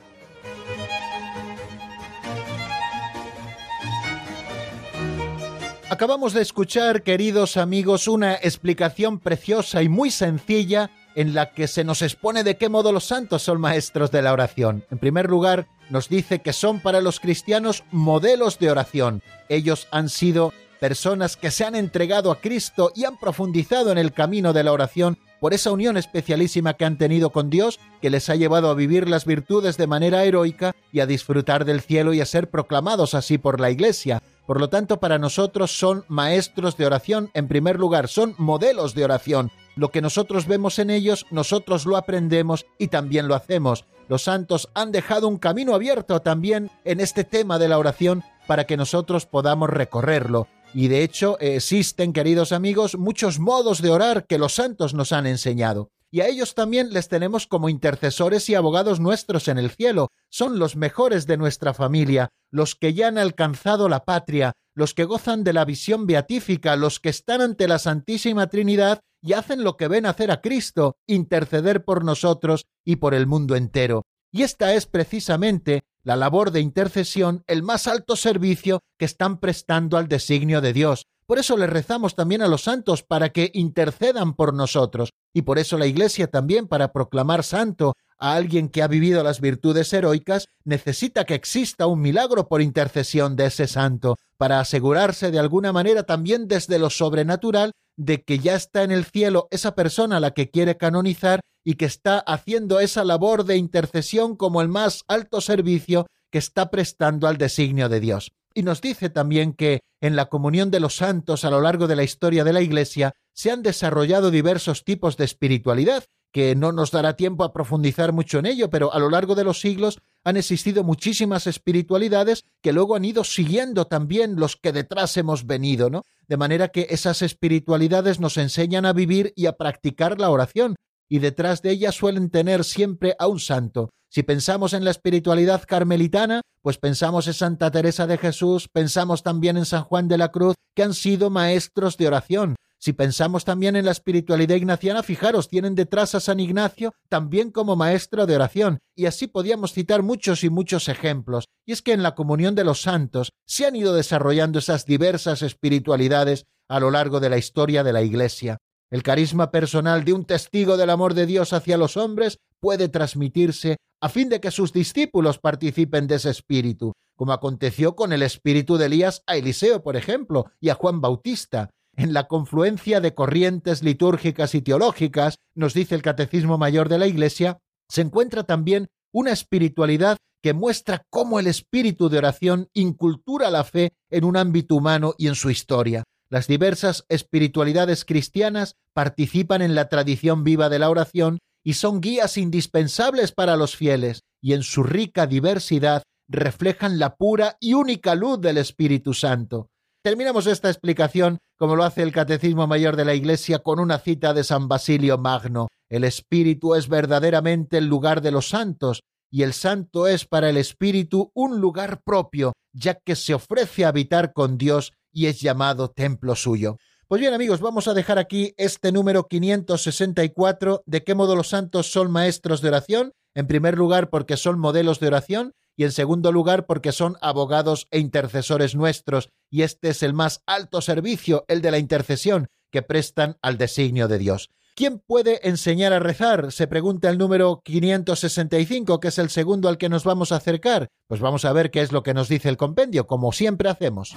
[5.91, 11.83] Acabamos de escuchar, queridos amigos, una explicación preciosa y muy sencilla en la que se
[11.83, 14.85] nos expone de qué modo los santos son maestros de la oración.
[14.91, 19.23] En primer lugar, nos dice que son para los cristianos modelos de oración.
[19.49, 24.13] Ellos han sido personas que se han entregado a Cristo y han profundizado en el
[24.13, 28.29] camino de la oración por esa unión especialísima que han tenido con Dios, que les
[28.29, 32.21] ha llevado a vivir las virtudes de manera heroica y a disfrutar del cielo y
[32.21, 34.23] a ser proclamados así por la Iglesia.
[34.49, 39.05] Por lo tanto, para nosotros son maestros de oración, en primer lugar, son modelos de
[39.05, 39.51] oración.
[39.77, 43.85] Lo que nosotros vemos en ellos, nosotros lo aprendemos y también lo hacemos.
[44.09, 48.65] Los santos han dejado un camino abierto también en este tema de la oración para
[48.65, 50.49] que nosotros podamos recorrerlo.
[50.73, 55.27] Y de hecho existen, queridos amigos, muchos modos de orar que los santos nos han
[55.27, 55.91] enseñado.
[56.11, 60.09] Y a ellos también les tenemos como intercesores y abogados nuestros en el cielo.
[60.31, 65.05] Son los mejores de nuestra familia, los que ya han alcanzado la patria, los que
[65.05, 69.77] gozan de la visión beatífica, los que están ante la Santísima Trinidad y hacen lo
[69.77, 74.07] que ven hacer a Cristo, interceder por nosotros y por el mundo entero.
[74.31, 79.97] Y esta es precisamente la labor de intercesión, el más alto servicio que están prestando
[79.97, 81.07] al designio de Dios.
[81.29, 85.59] Por eso le rezamos también a los santos para que intercedan por nosotros, y por
[85.59, 90.47] eso la Iglesia también para proclamar santo a alguien que ha vivido las virtudes heroicas,
[90.65, 96.05] necesita que exista un milagro por intercesión de ese santo, para asegurarse de alguna manera
[96.05, 100.31] también desde lo sobrenatural de que ya está en el cielo esa persona a la
[100.31, 105.43] que quiere canonizar y que está haciendo esa labor de intercesión como el más alto
[105.43, 108.31] servicio que está prestando al designio de Dios.
[108.59, 111.95] Y nos dice también que en la comunión de los santos a lo largo de
[111.95, 116.91] la historia de la Iglesia se han desarrollado diversos tipos de espiritualidad, que no nos
[116.91, 120.37] dará tiempo a profundizar mucho en ello, pero a lo largo de los siglos han
[120.37, 126.03] existido muchísimas espiritualidades que luego han ido siguiendo también los que detrás hemos venido, ¿no?
[126.27, 130.75] De manera que esas espiritualidades nos enseñan a vivir y a practicar la oración,
[131.09, 133.91] y detrás de ellas suelen tener siempre a un santo.
[134.11, 139.59] Si pensamos en la espiritualidad carmelitana, pues pensamos en Santa Teresa de Jesús, pensamos también
[139.59, 142.57] en San Juan de la Cruz, que han sido maestros de oración.
[142.81, 147.77] Si pensamos también en la espiritualidad ignaciana, fijaros, tienen detrás a San Ignacio también como
[147.77, 151.47] maestro de oración, y así podíamos citar muchos y muchos ejemplos.
[151.67, 155.43] Y es que en la comunión de los santos se han ido desarrollando esas diversas
[155.43, 158.59] espiritualidades a lo largo de la historia de la Iglesia.
[158.91, 163.77] El carisma personal de un testigo del amor de Dios hacia los hombres puede transmitirse
[164.01, 168.77] a fin de que sus discípulos participen de ese espíritu, como aconteció con el espíritu
[168.77, 171.71] de Elías a Eliseo, por ejemplo, y a Juan Bautista.
[171.97, 177.09] En la confluencia de corrientes litúrgicas y teológicas, nos dice el Catecismo Mayor de la
[177.09, 183.65] Iglesia, se encuentra también una espiritualidad que muestra cómo el espíritu de oración incultura la
[183.65, 186.05] fe en un ámbito humano y en su historia.
[186.31, 192.37] Las diversas espiritualidades cristianas participan en la tradición viva de la oración y son guías
[192.37, 198.41] indispensables para los fieles, y en su rica diversidad reflejan la pura y única luz
[198.41, 199.71] del Espíritu Santo.
[200.03, 204.33] Terminamos esta explicación, como lo hace el Catecismo Mayor de la Iglesia, con una cita
[204.33, 205.69] de San Basilio Magno.
[205.91, 209.01] El Espíritu es verdaderamente el lugar de los santos,
[209.31, 213.89] y el santo es para el Espíritu un lugar propio, ya que se ofrece a
[213.89, 216.77] habitar con Dios y es llamado templo suyo.
[217.09, 221.91] Pues bien amigos, vamos a dejar aquí este número 564 de qué modo los santos
[221.91, 226.33] son maestros de oración, en primer lugar porque son modelos de oración y en segundo
[226.33, 231.63] lugar porque son abogados e intercesores nuestros y este es el más alto servicio, el
[231.63, 234.51] de la intercesión que prestan al designio de Dios.
[234.77, 236.53] ¿Quién puede enseñar a rezar?
[236.53, 240.89] Se pregunta el número 565, que es el segundo al que nos vamos a acercar.
[241.07, 244.15] Pues vamos a ver qué es lo que nos dice el compendio, como siempre hacemos.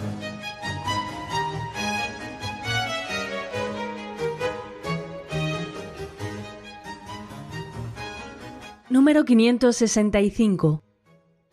[8.91, 10.83] Número 565.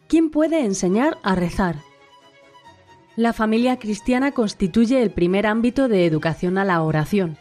[0.08, 1.76] ¿Quién puede enseñar a rezar?
[3.14, 7.36] La familia cristiana constituye el primer ámbito de educación a la oración.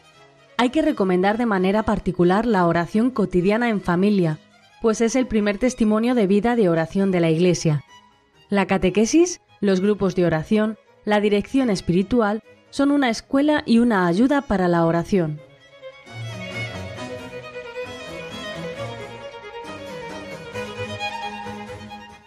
[0.55, 4.37] Hay que recomendar de manera particular la oración cotidiana en familia,
[4.83, 7.83] pues es el primer testimonio de vida de oración de la Iglesia.
[8.49, 14.43] La catequesis, los grupos de oración, la dirección espiritual son una escuela y una ayuda
[14.43, 15.41] para la oración.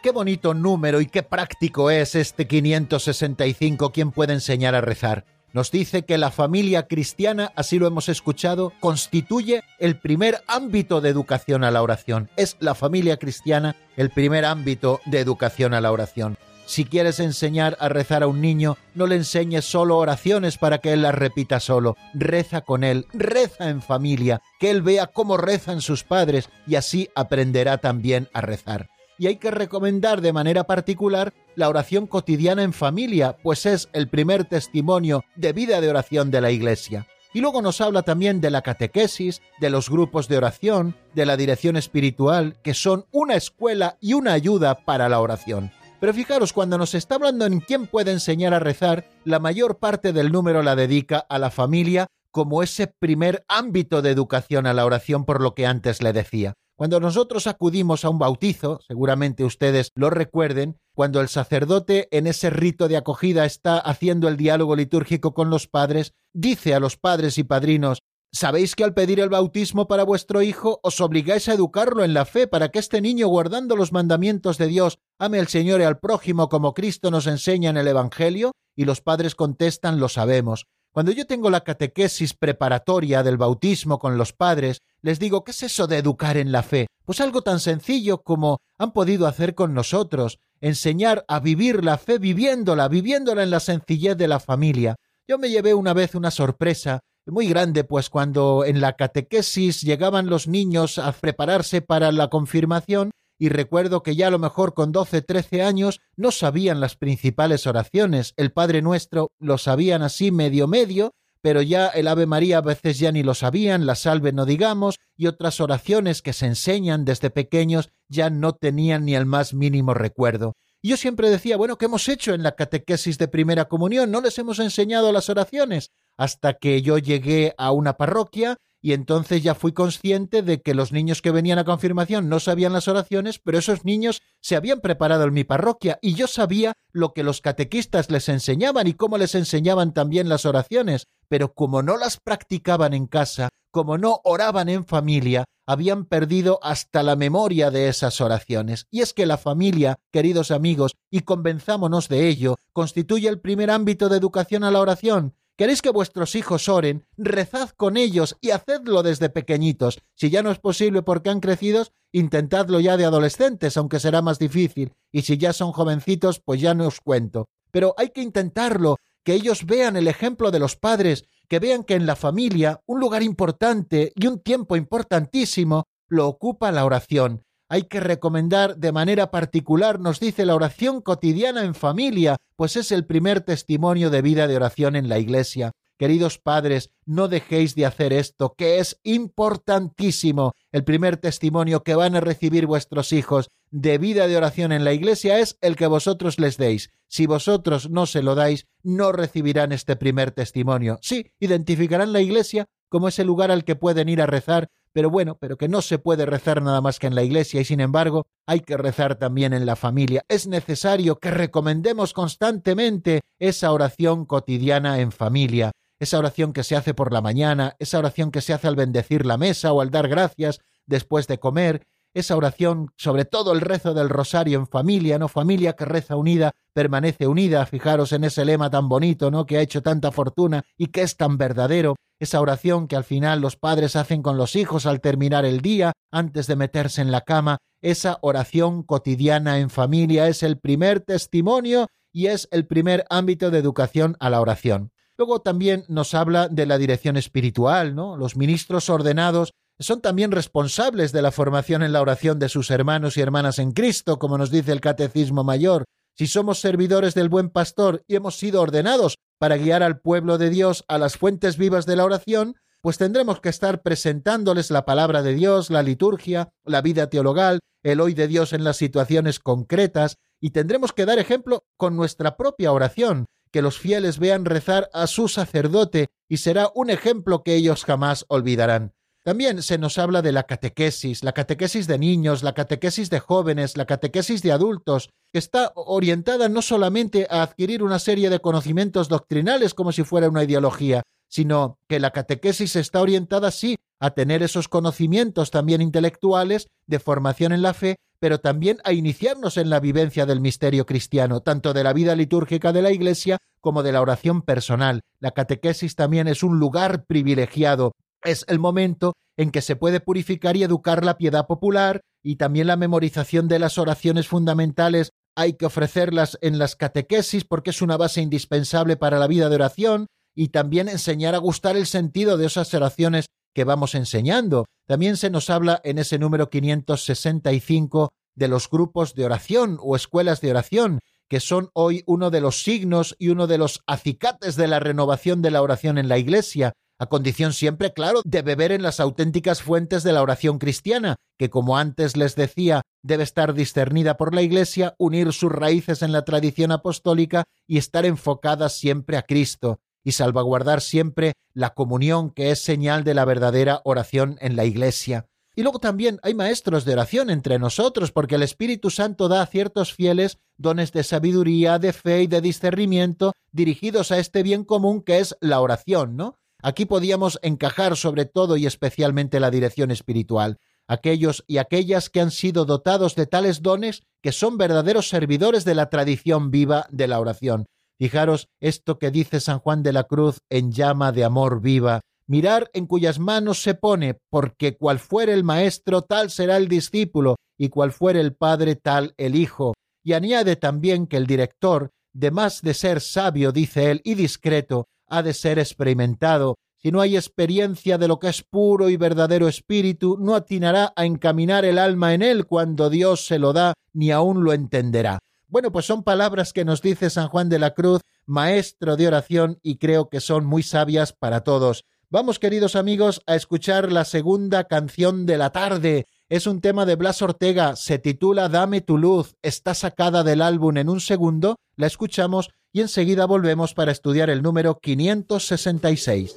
[0.02, 3.92] Qué bonito número y qué práctico es este 565.
[3.92, 5.26] ¿Quién puede enseñar a rezar?
[5.52, 11.10] Nos dice que la familia cristiana, así lo hemos escuchado, constituye el primer ámbito de
[11.10, 12.30] educación a la oración.
[12.38, 16.38] Es la familia cristiana el primer ámbito de educación a la oración.
[16.64, 20.94] Si quieres enseñar a rezar a un niño, no le enseñes solo oraciones para que
[20.94, 21.98] él las repita solo.
[22.14, 27.10] Reza con él, reza en familia, que él vea cómo rezan sus padres y así
[27.14, 28.88] aprenderá también a rezar.
[29.20, 34.08] Y hay que recomendar de manera particular la oración cotidiana en familia, pues es el
[34.08, 37.06] primer testimonio de vida de oración de la Iglesia.
[37.34, 41.36] Y luego nos habla también de la catequesis, de los grupos de oración, de la
[41.36, 45.70] dirección espiritual, que son una escuela y una ayuda para la oración.
[46.00, 50.14] Pero fijaros, cuando nos está hablando en quién puede enseñar a rezar, la mayor parte
[50.14, 54.86] del número la dedica a la familia como ese primer ámbito de educación a la
[54.86, 56.54] oración por lo que antes le decía.
[56.80, 62.48] Cuando nosotros acudimos a un bautizo, seguramente ustedes lo recuerden, cuando el sacerdote en ese
[62.48, 67.36] rito de acogida está haciendo el diálogo litúrgico con los padres, dice a los padres
[67.36, 67.98] y padrinos,
[68.32, 72.24] ¿Sabéis que al pedir el bautismo para vuestro hijo os obligáis a educarlo en la
[72.24, 75.98] fe para que este niño, guardando los mandamientos de Dios, ame al Señor y al
[75.98, 78.52] prójimo como Cristo nos enseña en el Evangelio?
[78.74, 80.64] Y los padres contestan, lo sabemos.
[80.92, 85.62] Cuando yo tengo la catequesis preparatoria del bautismo con los padres, les digo, ¿qué es
[85.62, 86.88] eso de educar en la fe?
[87.04, 92.18] Pues algo tan sencillo como han podido hacer con nosotros, enseñar a vivir la fe
[92.18, 94.96] viviéndola, viviéndola en la sencillez de la familia.
[95.28, 100.26] Yo me llevé una vez una sorpresa muy grande, pues cuando en la catequesis llegaban
[100.26, 104.92] los niños a prepararse para la confirmación, y recuerdo que ya a lo mejor con
[104.92, 108.34] 12, 13 años no sabían las principales oraciones.
[108.36, 112.98] El Padre Nuestro lo sabían así medio medio, pero ya el Ave María a veces
[112.98, 117.30] ya ni lo sabían, la Salve no digamos, y otras oraciones que se enseñan desde
[117.30, 120.52] pequeños ya no tenían ni el más mínimo recuerdo.
[120.82, 124.10] Yo siempre decía, bueno, ¿qué hemos hecho en la catequesis de primera comunión?
[124.10, 125.92] ¿No les hemos enseñado las oraciones?
[126.20, 130.92] Hasta que yo llegué a una parroquia y entonces ya fui consciente de que los
[130.92, 135.24] niños que venían a confirmación no sabían las oraciones, pero esos niños se habían preparado
[135.24, 139.34] en mi parroquia y yo sabía lo que los catequistas les enseñaban y cómo les
[139.34, 144.84] enseñaban también las oraciones, pero como no las practicaban en casa, como no oraban en
[144.84, 148.84] familia, habían perdido hasta la memoria de esas oraciones.
[148.90, 154.10] Y es que la familia, queridos amigos, y convenzámonos de ello, constituye el primer ámbito
[154.10, 157.04] de educación a la oración, ¿Queréis que vuestros hijos oren?
[157.18, 160.00] Rezad con ellos y hacedlo desde pequeñitos.
[160.14, 164.38] Si ya no es posible porque han crecido, intentadlo ya de adolescentes, aunque será más
[164.38, 164.94] difícil.
[165.12, 167.50] Y si ya son jovencitos, pues ya no os cuento.
[167.72, 171.92] Pero hay que intentarlo, que ellos vean el ejemplo de los padres, que vean que
[171.92, 177.84] en la familia un lugar importante y un tiempo importantísimo lo ocupa la oración hay
[177.84, 183.06] que recomendar de manera particular, nos dice la oración cotidiana en familia, pues es el
[183.06, 185.70] primer testimonio de vida de oración en la Iglesia.
[185.96, 190.52] Queridos padres, no dejéis de hacer esto, que es importantísimo.
[190.72, 194.92] El primer testimonio que van a recibir vuestros hijos de vida de oración en la
[194.92, 196.90] Iglesia es el que vosotros les deis.
[197.06, 200.98] Si vosotros no se lo dais, no recibirán este primer testimonio.
[201.02, 205.36] Sí, identificarán la Iglesia como ese lugar al que pueden ir a rezar, pero bueno,
[205.40, 208.26] pero que no se puede rezar nada más que en la iglesia y sin embargo
[208.46, 210.24] hay que rezar también en la familia.
[210.28, 216.94] Es necesario que recomendemos constantemente esa oración cotidiana en familia, esa oración que se hace
[216.94, 220.08] por la mañana, esa oración que se hace al bendecir la mesa o al dar
[220.08, 221.82] gracias después de comer,
[222.14, 225.28] esa oración, sobre todo el rezo del rosario en familia, ¿no?
[225.28, 227.64] Familia que reza unida, permanece unida.
[227.66, 229.46] Fijaros en ese lema tan bonito, ¿no?
[229.46, 231.94] Que ha hecho tanta fortuna y que es tan verdadero.
[232.20, 235.92] Esa oración que al final los padres hacen con los hijos al terminar el día,
[236.12, 237.56] antes de meterse en la cama.
[237.80, 243.58] Esa oración cotidiana en familia es el primer testimonio y es el primer ámbito de
[243.58, 244.92] educación a la oración.
[245.16, 248.18] Luego también nos habla de la dirección espiritual, ¿no?
[248.18, 253.16] Los ministros ordenados son también responsables de la formación en la oración de sus hermanos
[253.16, 255.84] y hermanas en Cristo, como nos dice el Catecismo Mayor.
[256.18, 260.50] Si somos servidores del buen pastor y hemos sido ordenados para guiar al pueblo de
[260.50, 265.22] Dios a las fuentes vivas de la oración, pues tendremos que estar presentándoles la palabra
[265.22, 270.16] de Dios, la liturgia, la vida teologal, el hoy de Dios en las situaciones concretas,
[270.42, 275.06] y tendremos que dar ejemplo con nuestra propia oración, que los fieles vean rezar a
[275.06, 278.92] su sacerdote, y será un ejemplo que ellos jamás olvidarán.
[279.22, 283.76] También se nos habla de la catequesis, la catequesis de niños, la catequesis de jóvenes,
[283.76, 289.10] la catequesis de adultos, que está orientada no solamente a adquirir una serie de conocimientos
[289.10, 294.42] doctrinales como si fuera una ideología, sino que la catequesis está orientada sí a tener
[294.42, 299.80] esos conocimientos también intelectuales de formación en la fe, pero también a iniciarnos en la
[299.80, 304.00] vivencia del misterio cristiano, tanto de la vida litúrgica de la Iglesia como de la
[304.00, 305.02] oración personal.
[305.20, 307.92] La catequesis también es un lugar privilegiado
[308.24, 312.66] es el momento en que se puede purificar y educar la piedad popular y también
[312.66, 317.96] la memorización de las oraciones fundamentales hay que ofrecerlas en las catequesis porque es una
[317.96, 322.46] base indispensable para la vida de oración y también enseñar a gustar el sentido de
[322.46, 324.66] esas oraciones que vamos enseñando.
[324.86, 330.40] También se nos habla en ese número 565 de los grupos de oración o escuelas
[330.40, 334.68] de oración, que son hoy uno de los signos y uno de los acicates de
[334.68, 338.82] la renovación de la oración en la Iglesia, a condición siempre, claro, de beber en
[338.82, 344.18] las auténticas fuentes de la oración cristiana, que como antes les decía, debe estar discernida
[344.18, 349.22] por la Iglesia, unir sus raíces en la tradición apostólica y estar enfocada siempre a
[349.22, 354.66] Cristo, y salvaguardar siempre la comunión que es señal de la verdadera oración en la
[354.66, 355.26] Iglesia.
[355.56, 359.46] Y luego también hay maestros de oración entre nosotros, porque el Espíritu Santo da a
[359.46, 365.00] ciertos fieles dones de sabiduría, de fe y de discernimiento dirigidos a este bien común
[365.02, 366.36] que es la oración, ¿no?
[366.62, 372.30] Aquí podíamos encajar sobre todo y especialmente la dirección espiritual, aquellos y aquellas que han
[372.30, 377.20] sido dotados de tales dones que son verdaderos servidores de la tradición viva de la
[377.20, 377.66] oración.
[377.98, 382.70] Fijaros esto que dice San Juan de la Cruz en llama de amor viva, mirar
[382.72, 387.68] en cuyas manos se pone, porque cual fuere el maestro, tal será el discípulo, y
[387.68, 389.74] cual fuere el padre, tal el hijo.
[390.02, 394.86] Y añade también que el director, de más de ser sabio, dice él, y discreto,
[395.10, 396.56] ha de ser experimentado.
[396.76, 401.04] Si no hay experiencia de lo que es puro y verdadero espíritu, no atinará a
[401.04, 405.18] encaminar el alma en él cuando Dios se lo da, ni aún lo entenderá.
[405.46, 409.58] Bueno, pues son palabras que nos dice San Juan de la Cruz, maestro de oración,
[409.62, 411.84] y creo que son muy sabias para todos.
[412.08, 416.06] Vamos, queridos amigos, a escuchar la segunda canción de la tarde.
[416.28, 420.76] Es un tema de Blas Ortega, se titula Dame tu luz, está sacada del álbum
[420.76, 426.36] en un segundo, la escuchamos y enseguida volvemos para estudiar el número 566.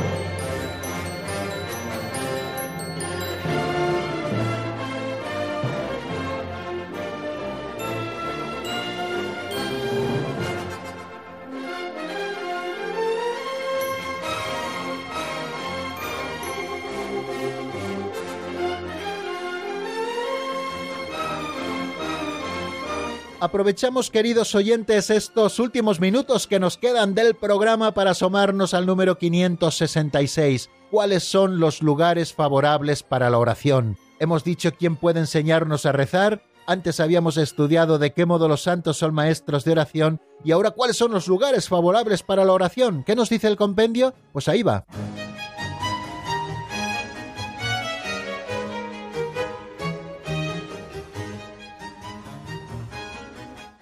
[23.41, 29.17] Aprovechamos, queridos oyentes, estos últimos minutos que nos quedan del programa para asomarnos al número
[29.17, 30.69] 566.
[30.91, 33.97] ¿Cuáles son los lugares favorables para la oración?
[34.19, 38.97] Hemos dicho quién puede enseñarnos a rezar, antes habíamos estudiado de qué modo los santos
[38.97, 43.03] son maestros de oración y ahora cuáles son los lugares favorables para la oración.
[43.03, 44.13] ¿Qué nos dice el compendio?
[44.31, 44.85] Pues ahí va.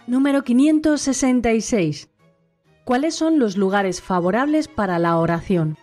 [0.10, 2.10] Número 566.
[2.84, 5.78] ¿Cuáles son los lugares favorables para la oración?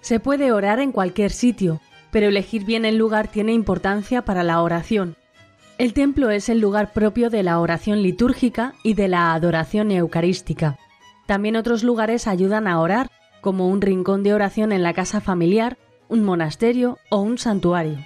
[0.00, 4.60] Se puede orar en cualquier sitio, pero elegir bien el lugar tiene importancia para la
[4.60, 5.14] oración.
[5.78, 10.76] El templo es el lugar propio de la oración litúrgica y de la adoración eucarística.
[11.26, 15.78] También otros lugares ayudan a orar, como un rincón de oración en la casa familiar,
[16.08, 17.96] un monasterio o un santuario.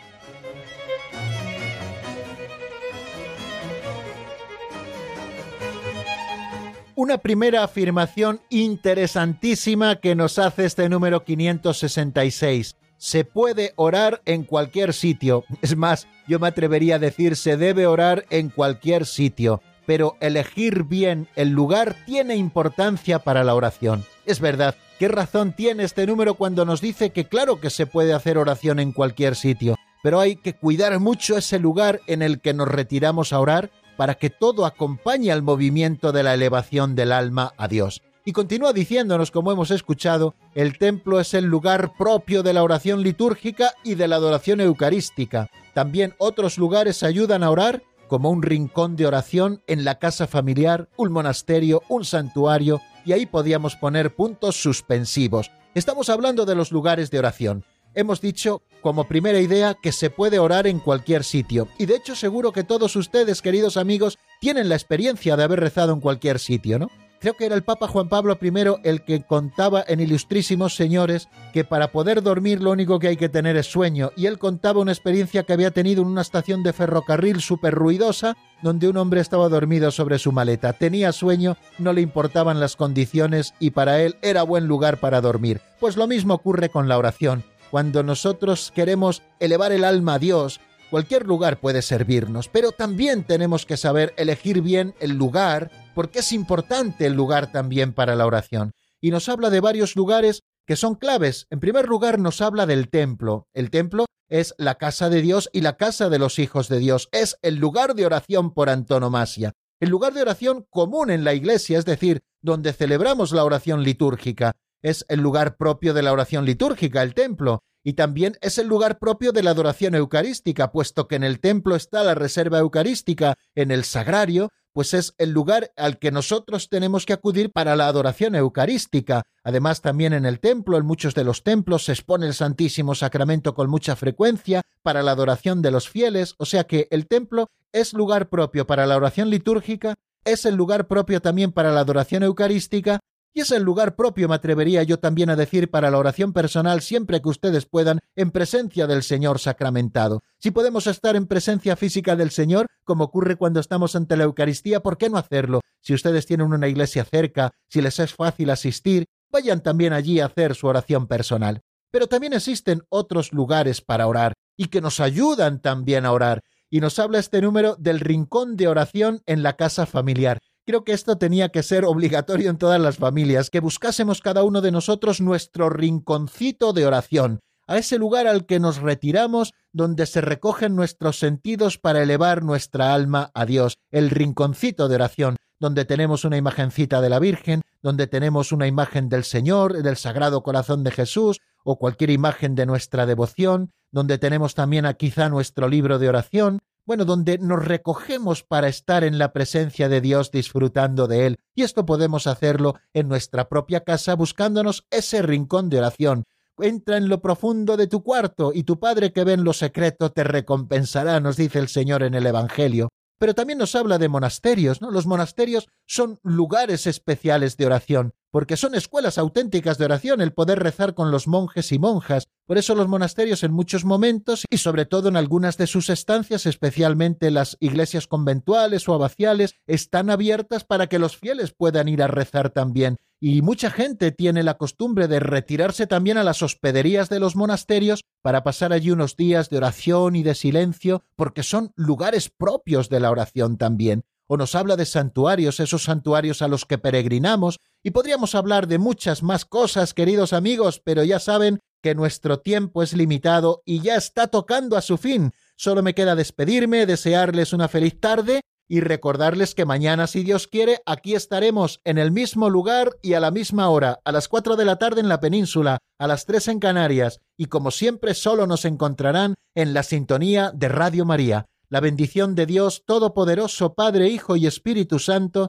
[6.98, 12.74] Una primera afirmación interesantísima que nos hace este número 566.
[12.96, 15.44] Se puede orar en cualquier sitio.
[15.62, 19.62] Es más, yo me atrevería a decir se debe orar en cualquier sitio.
[19.86, 24.04] Pero elegir bien el lugar tiene importancia para la oración.
[24.26, 28.12] Es verdad, ¿qué razón tiene este número cuando nos dice que claro que se puede
[28.12, 29.76] hacer oración en cualquier sitio?
[30.02, 34.14] Pero hay que cuidar mucho ese lugar en el que nos retiramos a orar para
[34.14, 38.00] que todo acompañe al movimiento de la elevación del alma a Dios.
[38.24, 43.02] Y continúa diciéndonos, como hemos escuchado, el templo es el lugar propio de la oración
[43.02, 45.50] litúrgica y de la adoración eucarística.
[45.74, 50.88] También otros lugares ayudan a orar, como un rincón de oración en la casa familiar,
[50.96, 55.50] un monasterio, un santuario, y ahí podíamos poner puntos suspensivos.
[55.74, 57.64] Estamos hablando de los lugares de oración
[57.98, 61.68] hemos dicho como primera idea que se puede orar en cualquier sitio.
[61.78, 65.92] Y de hecho seguro que todos ustedes, queridos amigos, tienen la experiencia de haber rezado
[65.92, 66.88] en cualquier sitio, ¿no?
[67.20, 68.52] Creo que era el Papa Juan Pablo I
[68.84, 73.28] el que contaba en Ilustrísimos Señores que para poder dormir lo único que hay que
[73.28, 76.72] tener es sueño, y él contaba una experiencia que había tenido en una estación de
[76.72, 80.74] ferrocarril súper ruidosa, donde un hombre estaba dormido sobre su maleta.
[80.74, 85.60] Tenía sueño, no le importaban las condiciones y para él era buen lugar para dormir.
[85.80, 87.42] Pues lo mismo ocurre con la oración.
[87.70, 90.58] Cuando nosotros queremos elevar el alma a Dios,
[90.90, 96.32] cualquier lugar puede servirnos, pero también tenemos que saber elegir bien el lugar, porque es
[96.32, 98.72] importante el lugar también para la oración.
[99.02, 101.46] Y nos habla de varios lugares que son claves.
[101.50, 103.46] En primer lugar, nos habla del templo.
[103.52, 107.08] El templo es la casa de Dios y la casa de los hijos de Dios.
[107.12, 109.52] Es el lugar de oración por antonomasia.
[109.78, 114.56] El lugar de oración común en la iglesia, es decir, donde celebramos la oración litúrgica
[114.82, 118.98] es el lugar propio de la oración litúrgica, el templo, y también es el lugar
[118.98, 123.70] propio de la adoración eucarística, puesto que en el templo está la reserva eucarística, en
[123.70, 128.34] el sagrario, pues es el lugar al que nosotros tenemos que acudir para la adoración
[128.34, 129.22] eucarística.
[129.42, 133.54] Además, también en el templo, en muchos de los templos, se expone el Santísimo Sacramento
[133.54, 137.92] con mucha frecuencia para la adoración de los fieles, o sea que el templo es
[137.92, 143.00] lugar propio para la oración litúrgica, es el lugar propio también para la adoración eucarística
[143.34, 146.80] y es el lugar propio, me atrevería yo también a decir, para la oración personal
[146.80, 150.22] siempre que ustedes puedan, en presencia del Señor sacramentado.
[150.38, 154.80] Si podemos estar en presencia física del Señor, como ocurre cuando estamos ante la Eucaristía,
[154.80, 155.60] ¿por qué no hacerlo?
[155.80, 160.26] Si ustedes tienen una iglesia cerca, si les es fácil asistir, vayan también allí a
[160.26, 161.60] hacer su oración personal.
[161.90, 166.42] Pero también existen otros lugares para orar y que nos ayudan también a orar.
[166.70, 170.38] Y nos habla este número del rincón de oración en la casa familiar.
[170.68, 174.60] Creo que esto tenía que ser obligatorio en todas las familias, que buscásemos cada uno
[174.60, 180.20] de nosotros nuestro rinconcito de oración, a ese lugar al que nos retiramos donde se
[180.20, 186.26] recogen nuestros sentidos para elevar nuestra alma a Dios, el rinconcito de oración, donde tenemos
[186.26, 190.90] una imagencita de la Virgen, donde tenemos una imagen del Señor, del Sagrado Corazón de
[190.90, 196.10] Jesús, o cualquier imagen de nuestra devoción, donde tenemos también a quizá nuestro libro de
[196.10, 196.58] oración,
[196.88, 201.36] bueno, donde nos recogemos para estar en la presencia de Dios disfrutando de Él.
[201.54, 206.24] Y esto podemos hacerlo en nuestra propia casa buscándonos ese rincón de oración.
[206.56, 210.12] Entra en lo profundo de tu cuarto y tu Padre que ve en lo secreto
[210.12, 212.88] te recompensará, nos dice el Señor en el Evangelio.
[213.18, 214.90] Pero también nos habla de monasterios, ¿no?
[214.90, 220.58] Los monasterios son lugares especiales de oración porque son escuelas auténticas de oración el poder
[220.58, 222.28] rezar con los monjes y monjas.
[222.46, 226.46] Por eso los monasterios en muchos momentos y sobre todo en algunas de sus estancias,
[226.46, 232.06] especialmente las iglesias conventuales o abaciales, están abiertas para que los fieles puedan ir a
[232.06, 232.96] rezar también.
[233.20, 238.04] Y mucha gente tiene la costumbre de retirarse también a las hospederías de los monasterios
[238.22, 243.00] para pasar allí unos días de oración y de silencio, porque son lugares propios de
[243.00, 244.04] la oración también.
[244.30, 248.78] o nos habla de santuarios, esos santuarios a los que peregrinamos, y podríamos hablar de
[248.78, 253.96] muchas más cosas, queridos amigos, pero ya saben que nuestro tiempo es limitado y ya
[253.96, 255.32] está tocando a su fin.
[255.56, 260.82] Solo me queda despedirme, desearles una feliz tarde y recordarles que mañana, si Dios quiere,
[260.84, 264.66] aquí estaremos en el mismo lugar y a la misma hora, a las cuatro de
[264.66, 268.64] la tarde en la península, a las tres en Canarias, y como siempre solo nos
[268.66, 271.46] encontrarán en la sintonía de Radio María.
[271.70, 275.48] La bendición de Dios Todopoderoso, Padre, Hijo y Espíritu Santo,